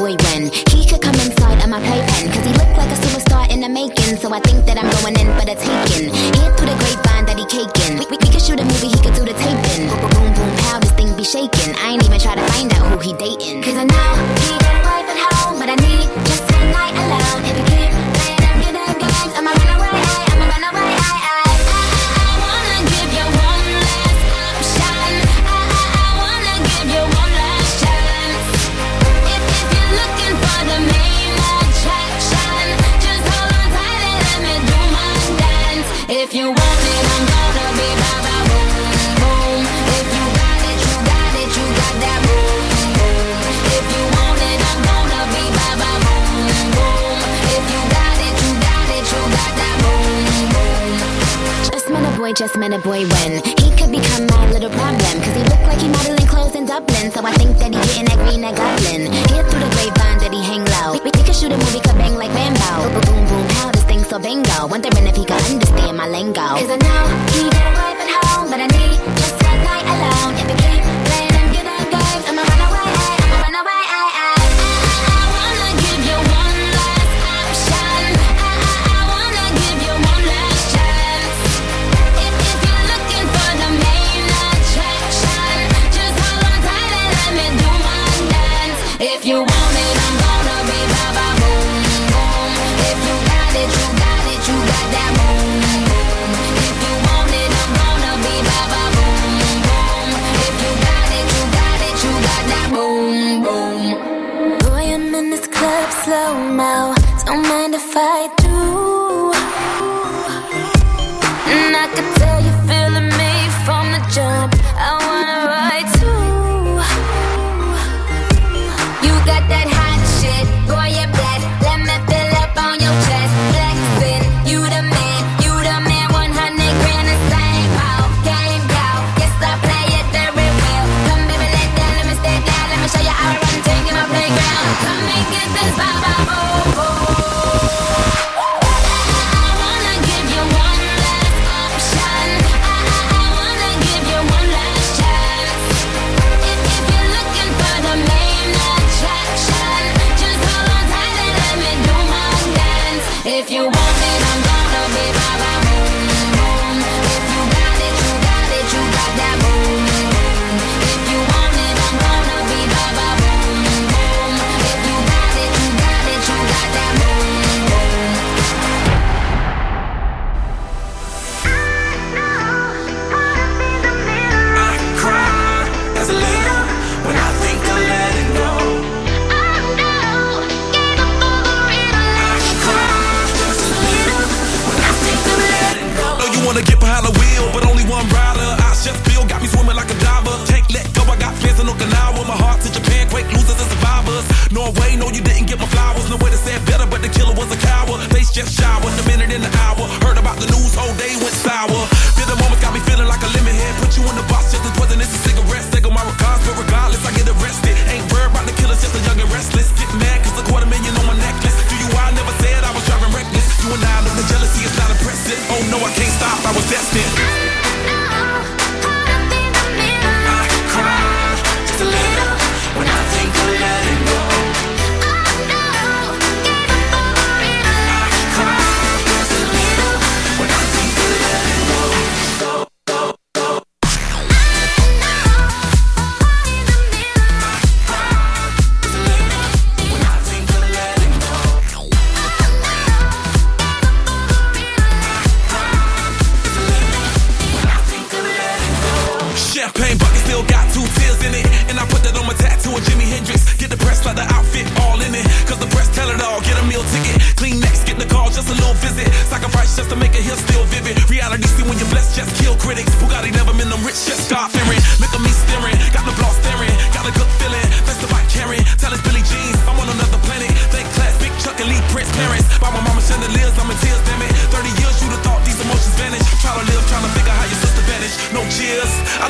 boy 0.01 0.17
when 0.25 0.49
he 0.73 0.81
could 0.89 1.01
come 1.01 1.13
inside 1.21 1.61
of 1.61 1.69
my 1.69 1.79
playpen. 1.85 2.33
Cause 2.33 2.45
he 2.45 2.53
looked 2.57 2.75
like 2.81 2.89
a 2.89 2.97
superstar 3.05 3.45
in 3.53 3.61
the 3.61 3.69
making. 3.69 4.17
So 4.17 4.33
I 4.33 4.39
think 4.39 4.65
that 4.65 4.77
I'm 4.81 4.89
going 4.97 5.15
in 5.21 5.29
for 5.37 5.45
the 5.45 5.53
taking. 5.53 6.09
Hear 6.09 6.49
through 6.57 6.69
the 6.73 6.77
grapevine 6.81 7.25
that 7.29 7.37
he 7.37 7.45
caking. 7.45 8.01
We, 8.01 8.05
we, 8.09 8.17
we 8.17 8.27
could 8.33 8.41
shoot 8.41 8.59
a 8.59 8.65
movie, 8.65 8.89
he 8.89 8.99
could 9.05 9.13
do 9.13 9.23
the 9.29 9.37
taping. 9.37 9.85
Boom, 9.89 10.01
boom, 10.09 10.29
boom, 10.33 10.51
pow, 10.65 10.79
this 10.81 10.91
thing 10.97 11.13
be 11.15 11.23
shaking. 11.23 11.71
I 11.77 11.93
ain't 11.93 12.03
even 12.03 12.19
try 12.19 12.33
to 12.33 12.45
find 12.53 12.73
out 12.73 12.83
who 12.89 12.97
he 12.97 13.13
dating. 13.13 13.61
Cause 13.61 13.77
I 13.77 13.85
know 13.85 14.09
he 14.41 14.51
got 14.65 14.73
a 14.73 14.83
wife 14.89 15.07
at 15.13 15.19
home, 15.37 15.61
but 15.61 15.69
I 15.69 15.77
need 15.77 16.09
just 16.25 16.43
one 16.49 16.67
night 16.73 16.95
alone. 16.97 17.70
Boy 52.31 52.37
just 52.37 52.57
met 52.57 52.73
a 52.73 52.79
boy 52.79 53.03
when 53.07 53.43
he 53.59 53.69
could 53.75 53.91
become 53.91 54.25
my 54.27 54.49
little 54.51 54.69
problem. 54.69 55.15
Cause 55.21 55.35
he 55.35 55.43
look 55.43 55.61
like 55.67 55.79
he 55.79 55.87
modeling 55.87 56.27
clothes 56.27 56.55
in 56.55 56.65
Dublin. 56.65 57.11
So 57.11 57.25
I 57.25 57.33
think 57.33 57.57
that 57.59 57.73
he 57.73 57.79
getting 57.81 58.05
that 58.05 58.19
green 58.23 58.41
that 58.41 58.55
goblin. 58.55 59.11
Hear 59.31 59.43
through 59.43 59.59
the 59.59 59.71
grapevine 59.75 60.19
that 60.23 60.31
he 60.31 60.41
hang 60.43 60.63
low. 60.65 60.93
We, 61.03 61.11
we 61.11 61.23
could 61.23 61.35
shoot 61.35 61.51
a 61.51 61.57
movie, 61.57 61.79
could 61.79 61.97
bang 61.97 62.15
like 62.15 62.31
Rambo. 62.31 62.87
Boom, 62.93 63.03
boom, 63.03 63.23
boom, 63.27 63.45
how 63.55 63.71
this 63.71 63.83
thing 63.83 64.03
so 64.03 64.19
bingo. 64.19 64.67
Wondering 64.67 65.07
if 65.07 65.15
he 65.15 65.25
could 65.25 65.41
understand 65.51 65.97
my 65.97 66.07
lingo. 66.07 66.47
Cause 66.55 66.71
I 66.71 66.79
know 66.79 67.03
he 67.35 67.41
got 67.51 67.67
a 67.67 67.73
wife 67.75 67.99
at 67.99 68.09
home, 68.27 68.47
but 68.51 68.59
I 68.63 68.67
need 68.67 68.97
just 69.19 69.35
one 69.43 69.59
night 69.67 69.85
alone. 69.91 70.33
If 70.39 70.47
he 70.47 70.55
keep 70.55 70.83
playing 71.07 71.33
them 71.35 71.47
games, 71.51 72.23
I'ma 72.29 72.43
run 72.47 72.61
away, 72.63 72.91
I'ma 73.27 73.37
run 73.43 73.55
away, 73.59 73.81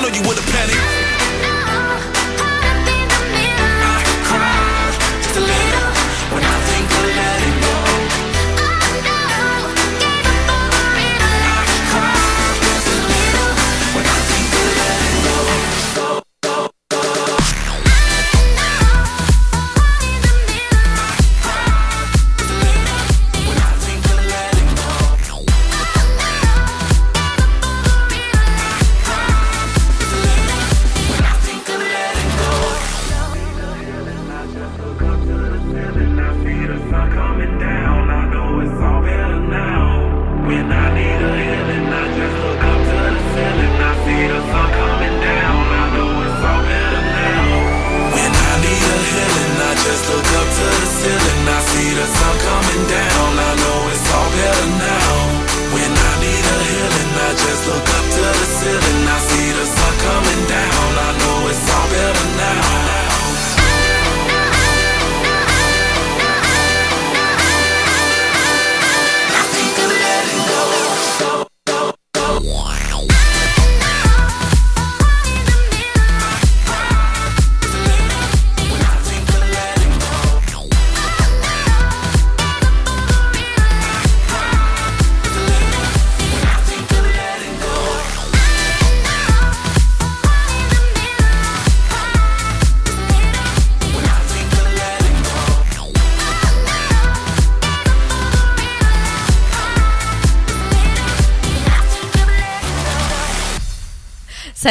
know 0.02 0.08
you 0.08 0.22
would've 0.28 0.45
panicked. 0.47 0.90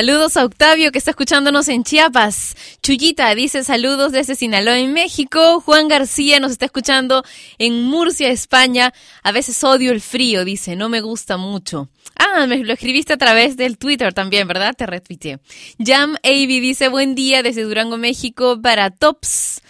Saludos 0.00 0.38
a 0.38 0.46
Octavio 0.46 0.92
que 0.92 0.98
está 0.98 1.10
escuchándonos 1.10 1.68
en 1.68 1.84
Chiapas. 1.84 2.56
Chuyita 2.82 3.34
dice 3.34 3.62
saludos 3.64 4.12
desde 4.12 4.34
Sinaloa 4.34 4.78
en 4.78 4.94
México. 4.94 5.60
Juan 5.60 5.88
García 5.88 6.40
nos 6.40 6.52
está 6.52 6.64
escuchando 6.64 7.22
en 7.58 7.82
Murcia, 7.82 8.30
España. 8.30 8.94
A 9.22 9.30
veces 9.30 9.62
odio 9.62 9.92
el 9.92 10.00
frío, 10.00 10.46
dice, 10.46 10.74
no 10.74 10.88
me 10.88 11.02
gusta 11.02 11.36
mucho. 11.36 11.90
Ah, 12.16 12.46
me 12.46 12.64
lo 12.64 12.72
escribiste 12.72 13.12
a 13.12 13.18
través 13.18 13.58
del 13.58 13.76
Twitter 13.76 14.14
también, 14.14 14.48
¿verdad? 14.48 14.72
Te 14.74 14.86
retuiteé. 14.86 15.38
Jam 15.78 16.16
Avi 16.24 16.60
dice 16.60 16.88
buen 16.88 17.14
día 17.14 17.42
desde 17.42 17.64
Durango, 17.64 17.98
México 17.98 18.58
para 18.62 18.88
Tops. 18.88 19.60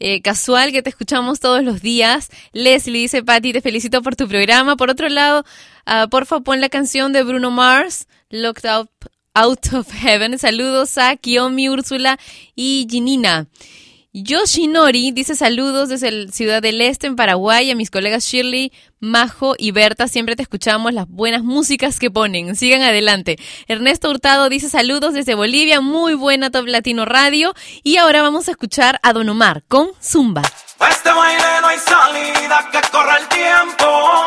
Eh, 0.00 0.20
casual 0.20 0.72
que 0.72 0.82
te 0.82 0.90
escuchamos 0.90 1.38
todos 1.38 1.62
los 1.62 1.80
días. 1.80 2.30
Leslie 2.52 3.02
dice, 3.02 3.22
Patti, 3.22 3.52
te 3.52 3.60
felicito 3.60 4.02
por 4.02 4.16
tu 4.16 4.26
programa. 4.26 4.76
Por 4.76 4.90
otro 4.90 5.08
lado, 5.08 5.44
ah, 5.84 6.08
porfa, 6.10 6.40
pon 6.40 6.60
la 6.60 6.70
canción 6.70 7.12
de 7.12 7.22
Bruno 7.22 7.52
Mars, 7.52 8.08
Locked 8.30 8.68
Up 8.68 8.90
Out 9.36 9.74
of 9.74 9.92
Heaven. 9.92 10.38
Saludos 10.38 10.96
a 10.96 11.14
Kiyomi, 11.16 11.68
Úrsula 11.68 12.18
y 12.54 12.86
Ginina. 12.90 13.46
Yoshinori 14.14 15.12
dice 15.12 15.36
saludos 15.36 15.90
desde 15.90 16.08
el 16.08 16.32
Ciudad 16.32 16.62
del 16.62 16.80
Este 16.80 17.06
en 17.06 17.16
Paraguay 17.16 17.70
a 17.70 17.74
mis 17.74 17.90
colegas 17.90 18.24
Shirley, 18.24 18.72
Majo 18.98 19.54
y 19.58 19.72
Berta. 19.72 20.08
Siempre 20.08 20.36
te 20.36 20.42
escuchamos 20.42 20.94
las 20.94 21.06
buenas 21.06 21.44
músicas 21.44 21.98
que 21.98 22.10
ponen. 22.10 22.56
Sigan 22.56 22.80
adelante. 22.80 23.36
Ernesto 23.68 24.08
Hurtado 24.08 24.48
dice 24.48 24.70
saludos 24.70 25.12
desde 25.12 25.34
Bolivia. 25.34 25.82
Muy 25.82 26.14
buena 26.14 26.50
Top 26.50 26.66
Latino 26.66 27.04
Radio. 27.04 27.52
Y 27.82 27.98
ahora 27.98 28.22
vamos 28.22 28.48
a 28.48 28.52
escuchar 28.52 28.98
a 29.02 29.12
Don 29.12 29.28
Omar 29.28 29.64
con 29.68 29.88
Zumba. 30.02 30.40
Este 30.90 31.12
baile 31.12 31.44
no 31.60 31.68
hay 31.68 31.78
salida, 31.78 32.70
que 32.72 32.78
el 32.78 33.28
tiempo. 33.28 34.24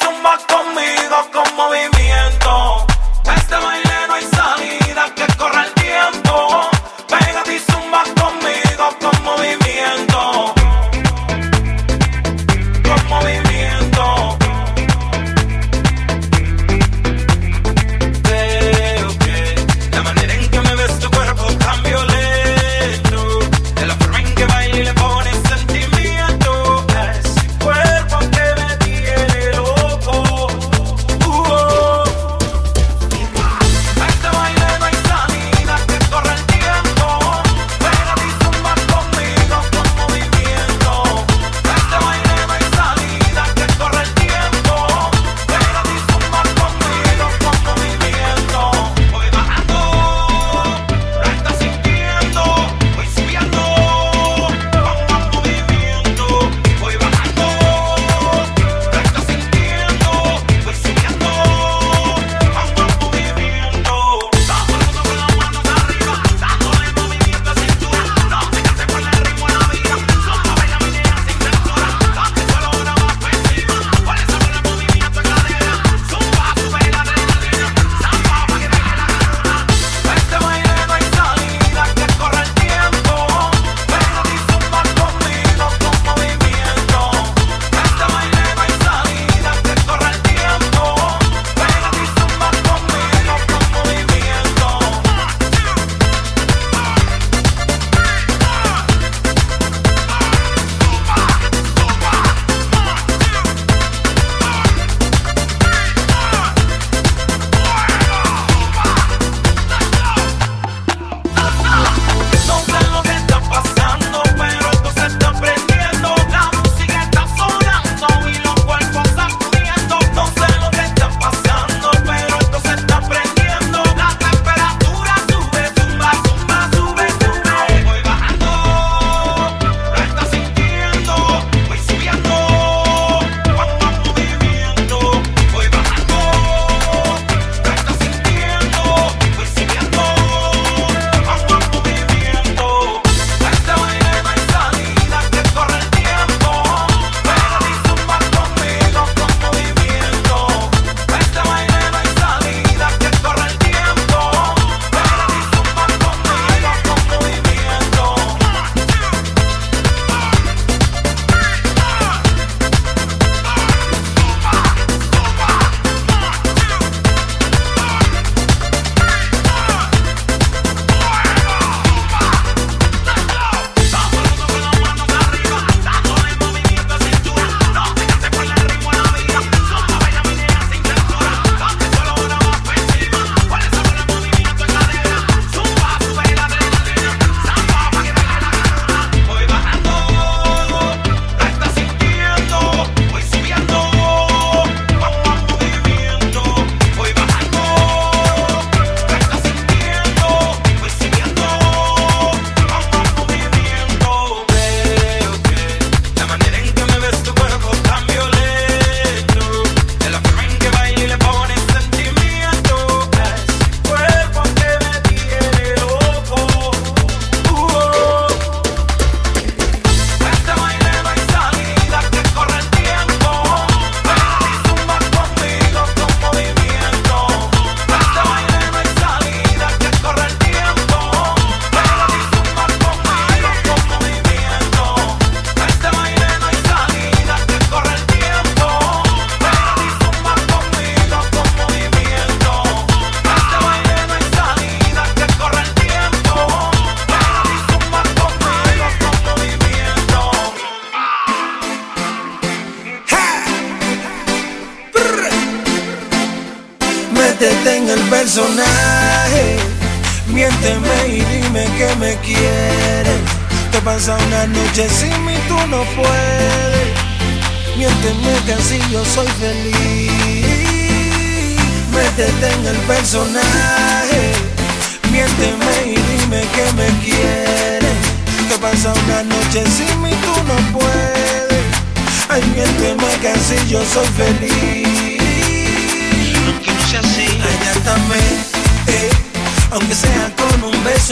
Zumba 0.00 0.38
conmigo 0.48 1.30
con 1.32 1.56
movimiento. 1.56 2.86
Este 3.24 3.56
baile 3.56 3.83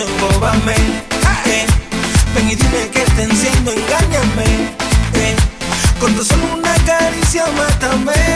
embóbame. 0.05 0.75
Eh, 1.47 1.67
ven 2.35 2.51
y 2.51 2.55
dime 2.55 2.89
que 2.93 3.01
te 3.01 3.23
enciendo, 3.23 3.73
engáñame. 3.73 4.45
Eh. 5.15 5.37
Con 6.01 6.15
tu 6.15 6.25
solo 6.25 6.55
una 6.55 6.75
caricia, 6.85 7.45
mátame. 7.57 8.32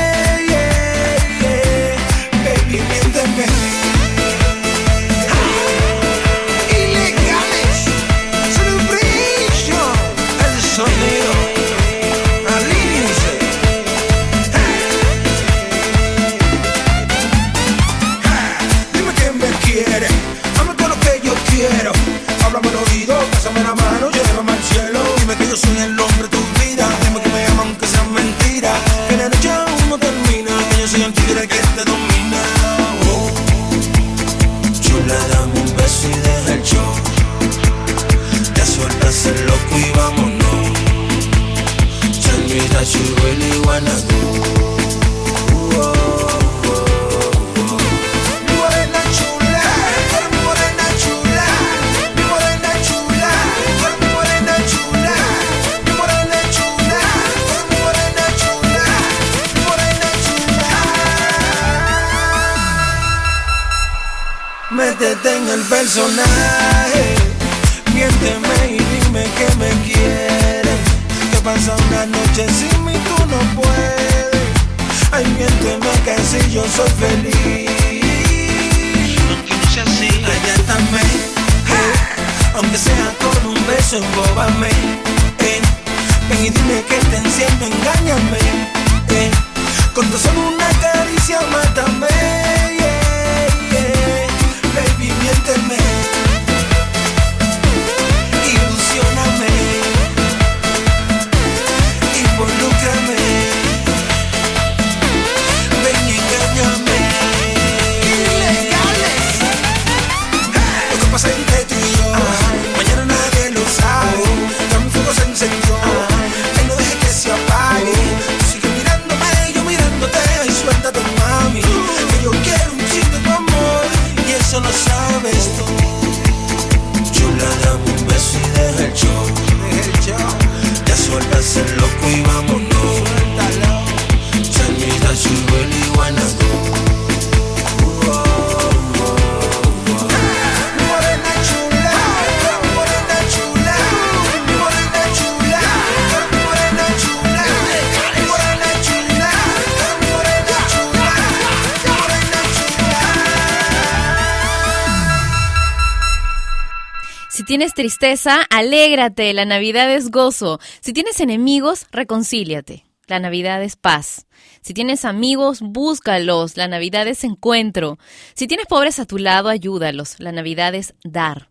tristeza, 157.76 158.40
alégrate, 158.50 159.32
la 159.34 159.44
Navidad 159.44 159.92
es 159.92 160.10
gozo. 160.10 160.58
Si 160.80 160.92
tienes 160.92 161.20
enemigos, 161.20 161.86
reconcíliate. 161.92 162.84
La 163.06 163.20
Navidad 163.20 163.62
es 163.62 163.76
paz. 163.76 164.26
Si 164.62 164.74
tienes 164.74 165.04
amigos, 165.04 165.60
búscalos. 165.60 166.56
La 166.56 166.66
Navidad 166.66 167.06
es 167.06 167.22
encuentro. 167.22 167.98
Si 168.34 168.48
tienes 168.48 168.66
pobres 168.66 168.98
a 168.98 169.04
tu 169.04 169.18
lado, 169.18 169.48
ayúdalos. 169.48 170.18
La 170.18 170.32
Navidad 170.32 170.74
es 170.74 170.94
dar. 171.04 171.50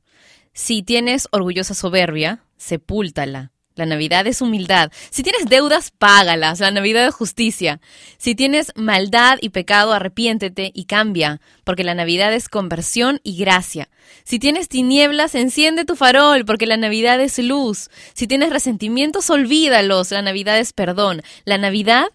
Si 0.51 0.83
tienes 0.83 1.29
orgullosa 1.31 1.75
soberbia, 1.75 2.43
sepúltala. 2.57 3.53
La 3.75 3.85
Navidad 3.85 4.25
es 4.25 4.41
humildad. 4.41 4.91
Si 5.09 5.21
tienes 5.21 5.45
deudas, 5.47 5.91
págalas. 5.91 6.61
La 6.61 6.71
Navidad 6.71 7.07
es 7.07 7.13
justicia. 7.13 7.81
Si 8.17 8.33
tienes 8.33 8.71
maldad 8.75 9.37
y 9.41 9.49
pecado, 9.49 9.91
arrepiéntete 9.91 10.71
y 10.73 10.85
cambia, 10.85 11.41
porque 11.65 11.83
la 11.83 11.93
Navidad 11.93 12.33
es 12.33 12.47
conversión 12.47 13.19
y 13.23 13.37
gracia. 13.37 13.89
Si 14.23 14.39
tienes 14.39 14.69
tinieblas, 14.69 15.35
enciende 15.35 15.83
tu 15.83 15.97
farol, 15.97 16.45
porque 16.45 16.67
la 16.67 16.77
Navidad 16.77 17.19
es 17.19 17.37
luz. 17.39 17.89
Si 18.13 18.27
tienes 18.27 18.49
resentimientos, 18.49 19.29
olvídalos. 19.29 20.11
La 20.11 20.21
Navidad 20.21 20.57
es 20.57 20.71
perdón. 20.71 21.21
La 21.43 21.57
Navidad 21.57 22.05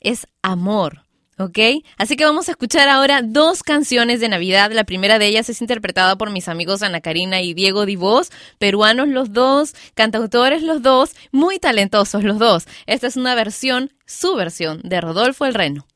es 0.00 0.28
amor. 0.42 1.09
¿ok? 1.40 1.58
Así 1.96 2.16
que 2.16 2.24
vamos 2.24 2.48
a 2.48 2.52
escuchar 2.52 2.88
ahora 2.88 3.22
dos 3.22 3.62
canciones 3.62 4.20
de 4.20 4.28
Navidad. 4.28 4.70
La 4.72 4.84
primera 4.84 5.18
de 5.18 5.26
ellas 5.26 5.48
es 5.48 5.60
interpretada 5.60 6.16
por 6.16 6.30
mis 6.30 6.48
amigos 6.48 6.82
Ana 6.82 7.00
Karina 7.00 7.40
y 7.40 7.54
Diego 7.54 7.86
Divos, 7.86 8.30
peruanos 8.58 9.08
los 9.08 9.32
dos, 9.32 9.74
cantautores 9.94 10.62
los 10.62 10.82
dos, 10.82 11.14
muy 11.32 11.58
talentosos 11.58 12.24
los 12.24 12.38
dos. 12.38 12.66
Esta 12.86 13.06
es 13.06 13.16
una 13.16 13.34
versión, 13.34 13.90
su 14.06 14.34
versión, 14.34 14.80
de 14.84 15.00
Rodolfo 15.00 15.46
el 15.46 15.54
Reno. 15.54 15.86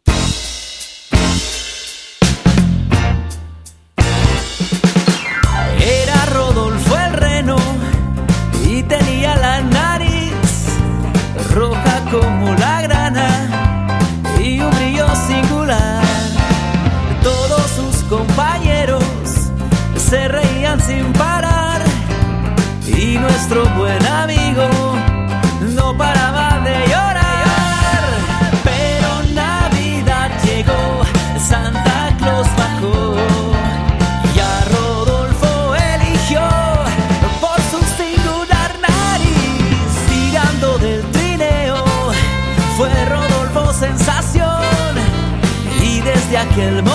aquel 46.54 46.74
momento. 46.74 46.93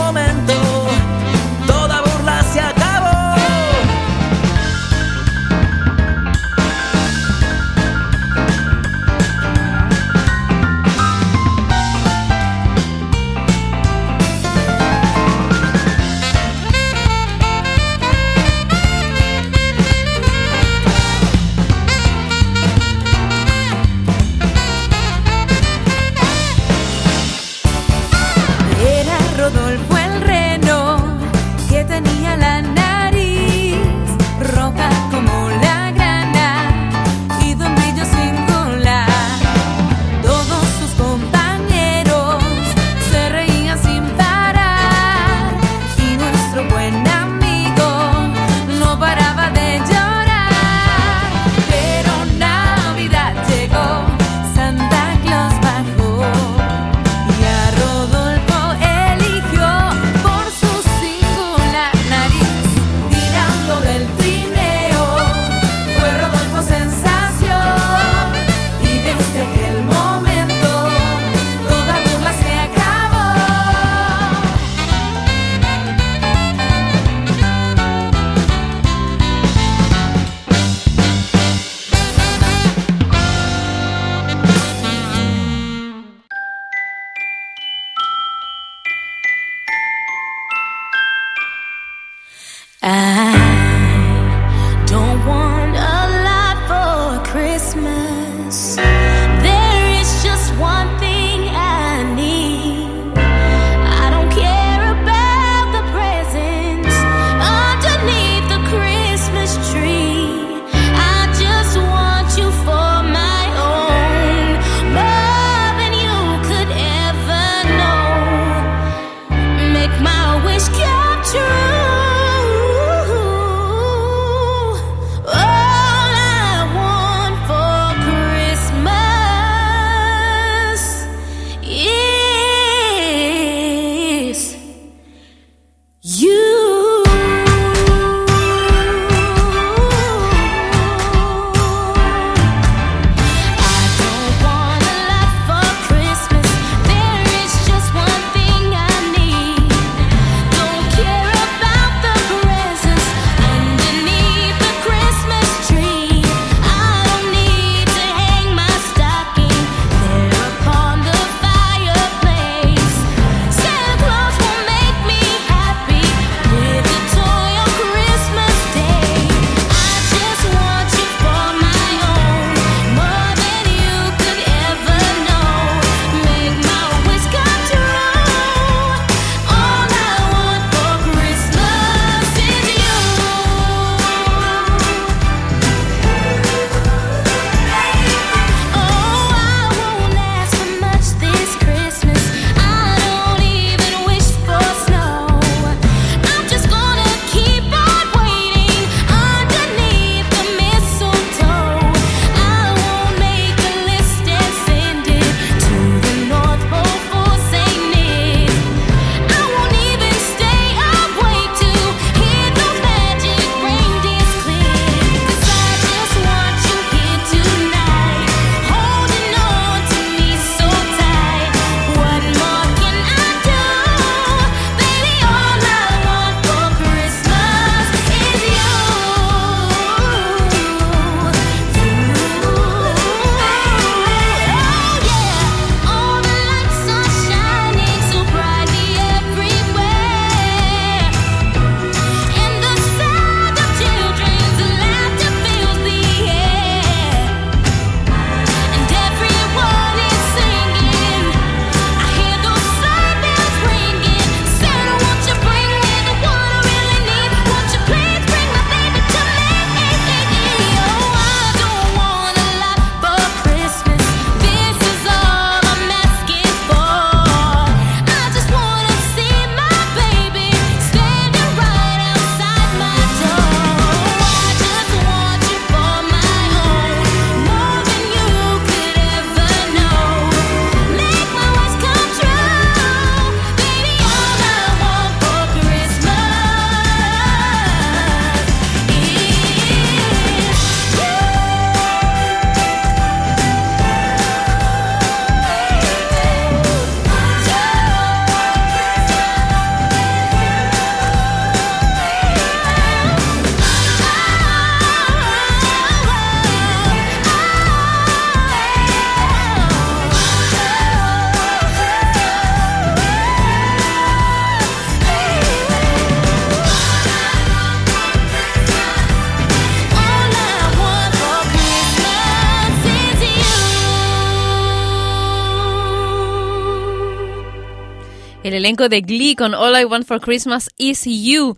Elenco 328.59 328.89
de 328.89 329.01
Glee 329.01 329.35
con 329.35 329.55
All 329.55 329.79
I 329.79 329.85
Want 329.85 330.05
for 330.05 330.19
Christmas 330.19 330.69
is 330.77 331.03
You. 331.05 331.57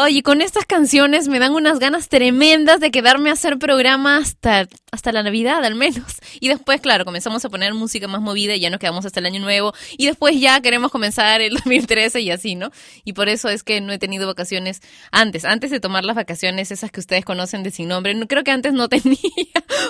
Oye, 0.00 0.22
con 0.22 0.40
estas 0.42 0.64
canciones 0.64 1.26
me 1.26 1.40
dan 1.40 1.52
unas 1.52 1.80
ganas 1.80 2.08
tremendas 2.08 2.78
de 2.78 2.92
quedarme 2.92 3.30
a 3.30 3.32
hacer 3.32 3.58
programa 3.58 4.16
hasta, 4.18 4.68
hasta 4.92 5.10
la 5.10 5.24
Navidad 5.24 5.64
al 5.64 5.74
menos. 5.74 6.20
Y 6.40 6.46
después, 6.48 6.80
claro, 6.80 7.04
comenzamos 7.04 7.44
a 7.44 7.48
poner 7.48 7.74
música 7.74 8.06
más 8.06 8.20
movida 8.20 8.54
y 8.54 8.60
ya 8.60 8.70
nos 8.70 8.78
quedamos 8.78 9.04
hasta 9.04 9.18
el 9.18 9.26
año 9.26 9.40
nuevo. 9.40 9.74
Y 9.96 10.06
después 10.06 10.40
ya 10.40 10.60
queremos 10.60 10.92
comenzar 10.92 11.40
el 11.40 11.54
2013 11.54 12.20
y 12.20 12.30
así, 12.30 12.54
¿no? 12.54 12.70
Y 13.04 13.12
por 13.12 13.28
eso 13.28 13.48
es 13.48 13.64
que 13.64 13.80
no 13.80 13.92
he 13.92 13.98
tenido 13.98 14.28
vacaciones 14.28 14.82
antes. 15.10 15.44
Antes 15.44 15.72
de 15.72 15.80
tomar 15.80 16.04
las 16.04 16.14
vacaciones, 16.14 16.70
esas 16.70 16.92
que 16.92 17.00
ustedes 17.00 17.24
conocen 17.24 17.64
de 17.64 17.72
sin 17.72 17.88
nombre. 17.88 18.14
No, 18.14 18.28
creo 18.28 18.44
que 18.44 18.52
antes 18.52 18.72
no 18.72 18.88
tenía, 18.88 19.18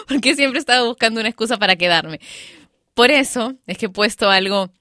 porque 0.09 0.35
siempre 0.35 0.59
estaba 0.59 0.87
buscando 0.87 1.21
una 1.21 1.29
excusa 1.29 1.59
para 1.59 1.77
quedarme. 1.77 2.19
Por 2.95 3.11
eso 3.11 3.55
es 3.67 3.77
que 3.77 3.87
he 3.87 3.91
puesto 3.91 4.31
algo 4.31 4.73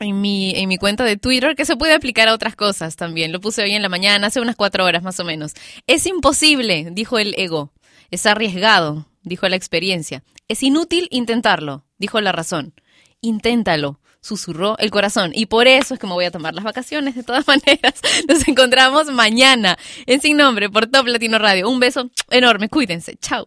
en 0.00 0.20
mi, 0.20 0.52
en 0.56 0.68
mi 0.68 0.78
cuenta 0.78 1.04
de 1.04 1.16
Twitter 1.16 1.54
que 1.54 1.64
se 1.64 1.76
puede 1.76 1.94
aplicar 1.94 2.28
a 2.28 2.34
otras 2.34 2.56
cosas 2.56 2.96
también. 2.96 3.32
Lo 3.32 3.40
puse 3.40 3.62
hoy 3.62 3.72
en 3.72 3.82
la 3.82 3.88
mañana, 3.88 4.28
hace 4.28 4.40
unas 4.40 4.56
cuatro 4.56 4.84
horas 4.84 5.02
más 5.02 5.20
o 5.20 5.24
menos. 5.24 5.52
Es 5.86 6.06
imposible, 6.06 6.88
dijo 6.92 7.18
el 7.18 7.34
ego. 7.36 7.72
Es 8.10 8.26
arriesgado, 8.26 9.06
dijo 9.22 9.48
la 9.48 9.56
experiencia. 9.56 10.24
Es 10.48 10.62
inútil 10.62 11.06
intentarlo, 11.10 11.84
dijo 11.98 12.20
la 12.20 12.32
razón. 12.32 12.74
Inténtalo, 13.20 14.00
susurró 14.20 14.76
el 14.78 14.90
corazón. 14.90 15.32
Y 15.34 15.46
por 15.46 15.68
eso 15.68 15.94
es 15.94 16.00
que 16.00 16.06
me 16.06 16.14
voy 16.14 16.24
a 16.24 16.30
tomar 16.30 16.54
las 16.54 16.64
vacaciones. 16.64 17.14
De 17.14 17.22
todas 17.22 17.46
maneras, 17.46 18.00
nos 18.26 18.48
encontramos 18.48 19.06
mañana 19.12 19.78
en 20.06 20.20
Sin 20.20 20.38
Nombre 20.38 20.70
por 20.70 20.86
Top 20.86 21.06
Latino 21.06 21.38
Radio. 21.38 21.68
Un 21.68 21.78
beso 21.78 22.10
enorme, 22.30 22.68
cuídense. 22.68 23.16
Chao. 23.16 23.46